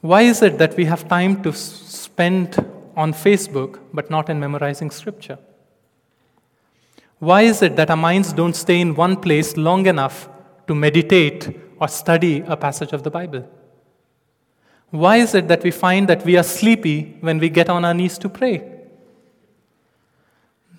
Why 0.00 0.22
is 0.22 0.42
it 0.42 0.58
that 0.58 0.76
we 0.76 0.84
have 0.84 1.08
time 1.08 1.42
to 1.42 1.52
spend 1.52 2.56
on 2.96 3.12
Facebook 3.12 3.78
but 3.92 4.10
not 4.10 4.28
in 4.28 4.38
memorizing 4.40 4.90
scripture? 4.90 5.38
Why 7.18 7.42
is 7.42 7.62
it 7.62 7.76
that 7.76 7.90
our 7.90 7.96
minds 7.96 8.32
don't 8.32 8.54
stay 8.54 8.80
in 8.80 8.94
one 8.94 9.16
place 9.16 9.56
long 9.56 9.86
enough 9.86 10.28
to 10.66 10.74
meditate 10.74 11.56
or 11.78 11.88
study 11.88 12.42
a 12.46 12.56
passage 12.56 12.92
of 12.92 13.02
the 13.02 13.10
Bible? 13.10 13.48
Why 14.90 15.16
is 15.16 15.34
it 15.34 15.48
that 15.48 15.62
we 15.62 15.70
find 15.70 16.08
that 16.08 16.24
we 16.24 16.36
are 16.36 16.42
sleepy 16.42 17.16
when 17.20 17.38
we 17.38 17.48
get 17.48 17.68
on 17.68 17.84
our 17.84 17.94
knees 17.94 18.18
to 18.18 18.28
pray? 18.28 18.62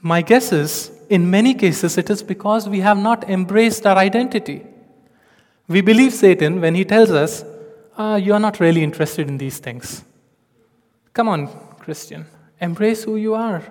My 0.01 0.21
guess 0.21 0.51
is 0.51 0.91
in 1.09 1.29
many 1.29 1.53
cases, 1.53 1.97
it 1.97 2.09
is 2.09 2.23
because 2.23 2.67
we 2.67 2.79
have 2.79 2.97
not 2.97 3.29
embraced 3.29 3.85
our 3.85 3.97
identity. 3.97 4.65
We 5.67 5.81
believe 5.81 6.13
Satan 6.13 6.59
when 6.59 6.75
he 6.75 6.85
tells 6.85 7.11
us, 7.11 7.45
ah, 7.97 8.15
You 8.15 8.33
are 8.33 8.39
not 8.39 8.59
really 8.59 8.83
interested 8.83 9.27
in 9.27 9.37
these 9.37 9.59
things. 9.59 10.03
Come 11.13 11.29
on, 11.29 11.49
Christian, 11.83 12.25
embrace 12.59 13.03
who 13.03 13.17
you 13.17 13.35
are. 13.35 13.63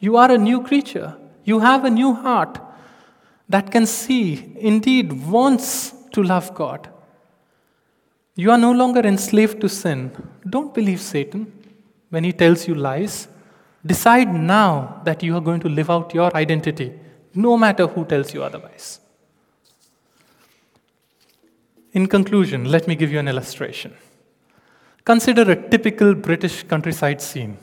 You 0.00 0.16
are 0.16 0.30
a 0.30 0.38
new 0.38 0.62
creature, 0.62 1.16
you 1.44 1.60
have 1.60 1.84
a 1.84 1.90
new 1.90 2.14
heart 2.14 2.58
that 3.48 3.70
can 3.70 3.86
see, 3.86 4.54
indeed, 4.58 5.12
wants 5.26 5.94
to 6.12 6.22
love 6.22 6.54
God. 6.54 6.88
You 8.34 8.50
are 8.50 8.58
no 8.58 8.72
longer 8.72 9.00
enslaved 9.00 9.60
to 9.62 9.68
sin. 9.68 10.12
Don't 10.48 10.72
believe 10.72 11.00
Satan 11.00 11.52
when 12.10 12.24
he 12.24 12.32
tells 12.32 12.68
you 12.68 12.74
lies. 12.74 13.28
Decide 13.84 14.32
now 14.32 15.00
that 15.04 15.22
you 15.22 15.34
are 15.36 15.40
going 15.40 15.60
to 15.60 15.68
live 15.68 15.90
out 15.90 16.14
your 16.14 16.34
identity, 16.36 16.92
no 17.34 17.56
matter 17.56 17.86
who 17.86 18.04
tells 18.04 18.34
you 18.34 18.42
otherwise. 18.42 19.00
In 21.92 22.06
conclusion, 22.06 22.70
let 22.70 22.86
me 22.86 22.94
give 22.94 23.10
you 23.10 23.18
an 23.18 23.28
illustration. 23.28 23.94
Consider 25.08 25.50
a 25.50 25.56
typical 25.70 26.14
British 26.14 26.64
countryside 26.64 27.22
scene 27.22 27.56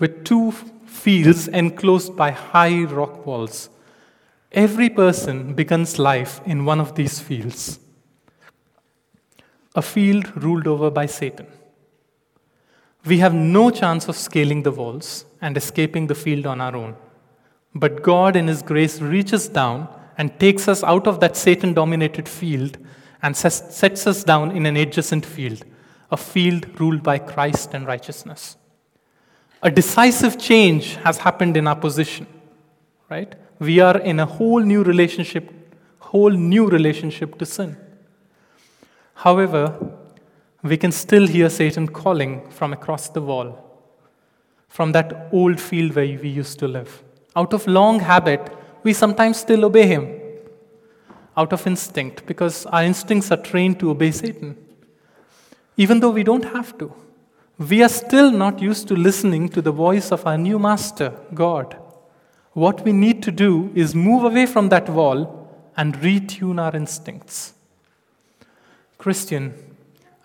with 0.00 0.24
two 0.24 0.50
fields 0.86 1.46
enclosed 1.46 2.16
by 2.16 2.32
high 2.32 2.82
rock 2.82 3.24
walls. 3.24 3.70
Every 4.50 4.90
person 4.90 5.54
begins 5.54 6.00
life 6.00 6.40
in 6.44 6.64
one 6.64 6.80
of 6.80 6.96
these 6.96 7.20
fields. 7.20 7.78
A 9.76 9.82
field 9.82 10.42
ruled 10.42 10.66
over 10.66 10.90
by 10.90 11.06
Satan. 11.06 11.46
We 13.06 13.18
have 13.18 13.34
no 13.34 13.70
chance 13.70 14.08
of 14.08 14.16
scaling 14.16 14.64
the 14.64 14.72
walls 14.72 15.26
and 15.40 15.56
escaping 15.56 16.08
the 16.08 16.16
field 16.16 16.44
on 16.44 16.60
our 16.60 16.74
own. 16.74 16.96
But 17.72 18.02
God, 18.02 18.34
in 18.34 18.48
His 18.48 18.62
grace, 18.62 19.00
reaches 19.00 19.46
down 19.46 19.86
and 20.18 20.40
takes 20.40 20.66
us 20.66 20.82
out 20.82 21.06
of 21.06 21.20
that 21.20 21.36
Satan 21.36 21.72
dominated 21.72 22.28
field 22.28 22.78
and 23.22 23.36
sets 23.36 24.08
us 24.08 24.24
down 24.24 24.50
in 24.50 24.66
an 24.66 24.76
adjacent 24.76 25.24
field, 25.24 25.64
a 26.10 26.16
field 26.16 26.80
ruled 26.80 27.02
by 27.02 27.18
Christ 27.18 27.74
and 27.74 27.86
righteousness. 27.86 28.56
A 29.62 29.70
decisive 29.70 30.38
change 30.38 30.96
has 30.96 31.18
happened 31.18 31.56
in 31.56 31.66
our 31.66 31.76
position, 31.76 32.26
right? 33.08 33.34
We 33.58 33.80
are 33.80 33.98
in 33.98 34.20
a 34.20 34.26
whole 34.26 34.60
new 34.60 34.82
relationship, 34.82 35.50
whole 35.98 36.30
new 36.30 36.68
relationship 36.68 37.38
to 37.38 37.46
sin. 37.46 37.76
However, 39.14 39.78
we 40.62 40.76
can 40.76 40.92
still 40.92 41.26
hear 41.26 41.48
Satan 41.48 41.88
calling 41.88 42.48
from 42.50 42.72
across 42.72 43.08
the 43.08 43.22
wall, 43.22 43.58
from 44.68 44.92
that 44.92 45.28
old 45.32 45.60
field 45.60 45.94
where 45.94 46.06
we 46.06 46.28
used 46.28 46.58
to 46.58 46.68
live. 46.68 47.02
Out 47.36 47.52
of 47.52 47.66
long 47.66 48.00
habit, 48.00 48.40
we 48.82 48.92
sometimes 48.92 49.38
still 49.38 49.64
obey 49.64 49.86
him. 49.86 50.20
Out 51.36 51.52
of 51.52 51.66
instinct, 51.66 52.26
because 52.26 52.66
our 52.66 52.84
instincts 52.84 53.30
are 53.32 53.36
trained 53.36 53.80
to 53.80 53.90
obey 53.90 54.10
Satan. 54.10 54.56
Even 55.76 56.00
though 56.00 56.10
we 56.10 56.22
don't 56.22 56.44
have 56.44 56.76
to, 56.78 56.92
we 57.58 57.82
are 57.82 57.88
still 57.88 58.30
not 58.30 58.60
used 58.60 58.88
to 58.88 58.94
listening 58.94 59.48
to 59.50 59.62
the 59.62 59.72
voice 59.72 60.10
of 60.10 60.26
our 60.26 60.38
new 60.38 60.58
master, 60.58 61.12
God. 61.32 61.76
What 62.52 62.84
we 62.84 62.92
need 62.92 63.22
to 63.24 63.32
do 63.32 63.70
is 63.74 63.94
move 63.94 64.24
away 64.24 64.46
from 64.46 64.68
that 64.68 64.88
wall 64.88 65.50
and 65.76 65.94
retune 65.96 66.60
our 66.60 66.74
instincts. 66.74 67.54
Christian, 68.98 69.54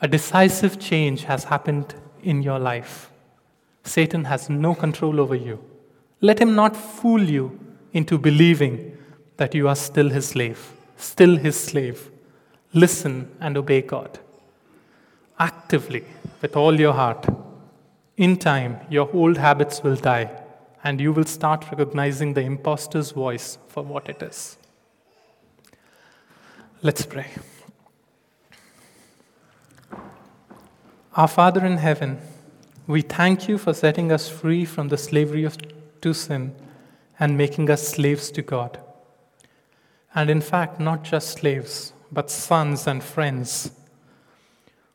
a 0.01 0.07
decisive 0.07 0.79
change 0.79 1.23
has 1.23 1.43
happened 1.45 1.95
in 2.23 2.41
your 2.43 2.59
life. 2.59 3.11
Satan 3.83 4.25
has 4.25 4.49
no 4.49 4.75
control 4.75 5.19
over 5.19 5.35
you. 5.35 5.59
Let 6.21 6.39
him 6.39 6.55
not 6.55 6.75
fool 6.75 7.21
you 7.21 7.59
into 7.93 8.17
believing 8.17 8.97
that 9.37 9.55
you 9.55 9.67
are 9.67 9.75
still 9.75 10.09
his 10.09 10.27
slave, 10.27 10.71
still 10.97 11.37
his 11.37 11.59
slave. 11.59 12.11
Listen 12.73 13.35
and 13.39 13.57
obey 13.57 13.81
God. 13.81 14.19
Actively, 15.39 16.03
with 16.41 16.55
all 16.57 16.77
your 16.77 16.93
heart. 16.93 17.25
In 18.17 18.35
time, 18.37 18.81
your 18.89 19.09
old 19.13 19.37
habits 19.37 19.81
will 19.81 19.95
die, 19.95 20.29
and 20.83 20.99
you 20.99 21.13
will 21.13 21.23
start 21.23 21.65
recognizing 21.71 22.33
the 22.33 22.41
impostor's 22.41 23.11
voice 23.11 23.57
for 23.69 23.81
what 23.83 24.09
it 24.09 24.21
is. 24.21 24.57
Let's 26.81 27.05
pray. 27.05 27.27
Our 31.15 31.27
Father 31.27 31.65
in 31.65 31.77
heaven, 31.77 32.19
we 32.87 33.01
thank 33.01 33.47
you 33.47 33.57
for 33.57 33.73
setting 33.73 34.11
us 34.11 34.29
free 34.29 34.65
from 34.65 34.89
the 34.89 34.97
slavery 34.97 35.43
of, 35.43 35.57
to 36.01 36.13
sin 36.13 36.55
and 37.19 37.37
making 37.37 37.69
us 37.69 37.87
slaves 37.87 38.31
to 38.31 38.41
God. 38.41 38.79
And 40.15 40.29
in 40.29 40.41
fact, 40.41 40.79
not 40.79 41.03
just 41.03 41.39
slaves, 41.39 41.93
but 42.11 42.31
sons 42.31 42.87
and 42.87 43.03
friends. 43.03 43.71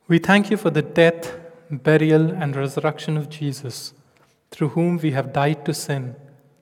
We 0.06 0.18
thank 0.18 0.50
you 0.50 0.58
for 0.58 0.68
the 0.68 0.82
death, 0.82 1.34
burial, 1.70 2.30
and 2.30 2.54
resurrection 2.54 3.16
of 3.16 3.30
Jesus, 3.30 3.94
through 4.50 4.68
whom 4.70 4.98
we 4.98 5.12
have 5.12 5.32
died 5.32 5.64
to 5.64 5.72
sin 5.72 6.14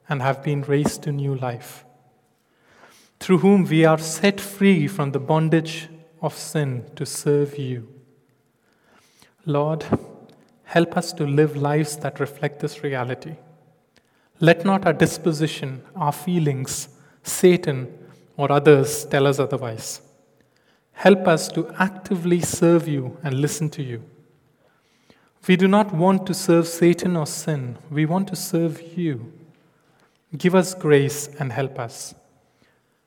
and 0.09 0.22
have 0.22 0.44
been 0.44 0.62
raised 0.62 1.02
to 1.02 1.11
new 1.11 1.35
life, 1.35 1.85
through 3.18 3.38
whom 3.38 3.64
we 3.64 3.85
are 3.85 3.98
set 3.98 4.40
free 4.40 4.87
from 4.87 5.11
the 5.11 5.18
bondage 5.18 5.88
of 6.20 6.38
sin 6.38 6.85
to 6.94 7.05
serve 7.05 7.59
you. 7.59 7.88
Lord, 9.44 9.85
help 10.62 10.96
us 10.96 11.12
to 11.14 11.26
live 11.26 11.57
lives 11.57 11.96
that 11.96 12.20
reflect 12.20 12.61
this 12.61 12.85
reality. 12.85 13.35
Let 14.38 14.64
not 14.64 14.87
our 14.87 14.92
disposition, 14.92 15.83
our 15.96 16.12
feelings, 16.12 16.90
Satan, 17.24 17.92
or 18.37 18.52
others 18.52 19.05
tell 19.05 19.26
us 19.26 19.40
otherwise. 19.40 20.00
Help 20.92 21.26
us 21.26 21.48
to 21.48 21.72
actively 21.78 22.40
serve 22.40 22.87
you 22.87 23.16
and 23.22 23.40
listen 23.40 23.68
to 23.70 23.83
you. 23.83 24.02
We 25.48 25.57
do 25.57 25.66
not 25.66 25.92
want 25.92 26.26
to 26.26 26.35
serve 26.35 26.68
Satan 26.68 27.16
or 27.16 27.26
sin, 27.26 27.78
we 27.90 28.07
want 28.07 28.28
to 28.28 28.37
serve 28.37 28.96
you. 28.96 29.33
Give 30.37 30.55
us 30.55 30.74
grace 30.74 31.28
and 31.38 31.52
help 31.52 31.78
us. 31.78 32.14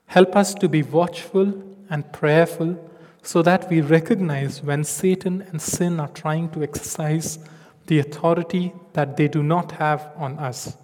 Help 0.06 0.36
us 0.36 0.54
to 0.54 0.68
be 0.68 0.82
watchful 0.82 1.62
and 1.90 2.12
prayerful 2.12 2.78
so 3.22 3.42
that 3.42 3.68
we 3.68 3.80
recognize 3.80 4.62
when 4.62 4.84
Satan 4.84 5.42
and 5.42 5.60
sin 5.60 5.98
are 5.98 6.08
trying 6.08 6.50
to 6.50 6.62
exercise 6.62 7.38
the 7.86 7.98
authority 7.98 8.72
that 8.92 9.16
they 9.16 9.28
do 9.28 9.42
not 9.42 9.72
have 9.72 10.12
on 10.16 10.38
us. 10.38 10.76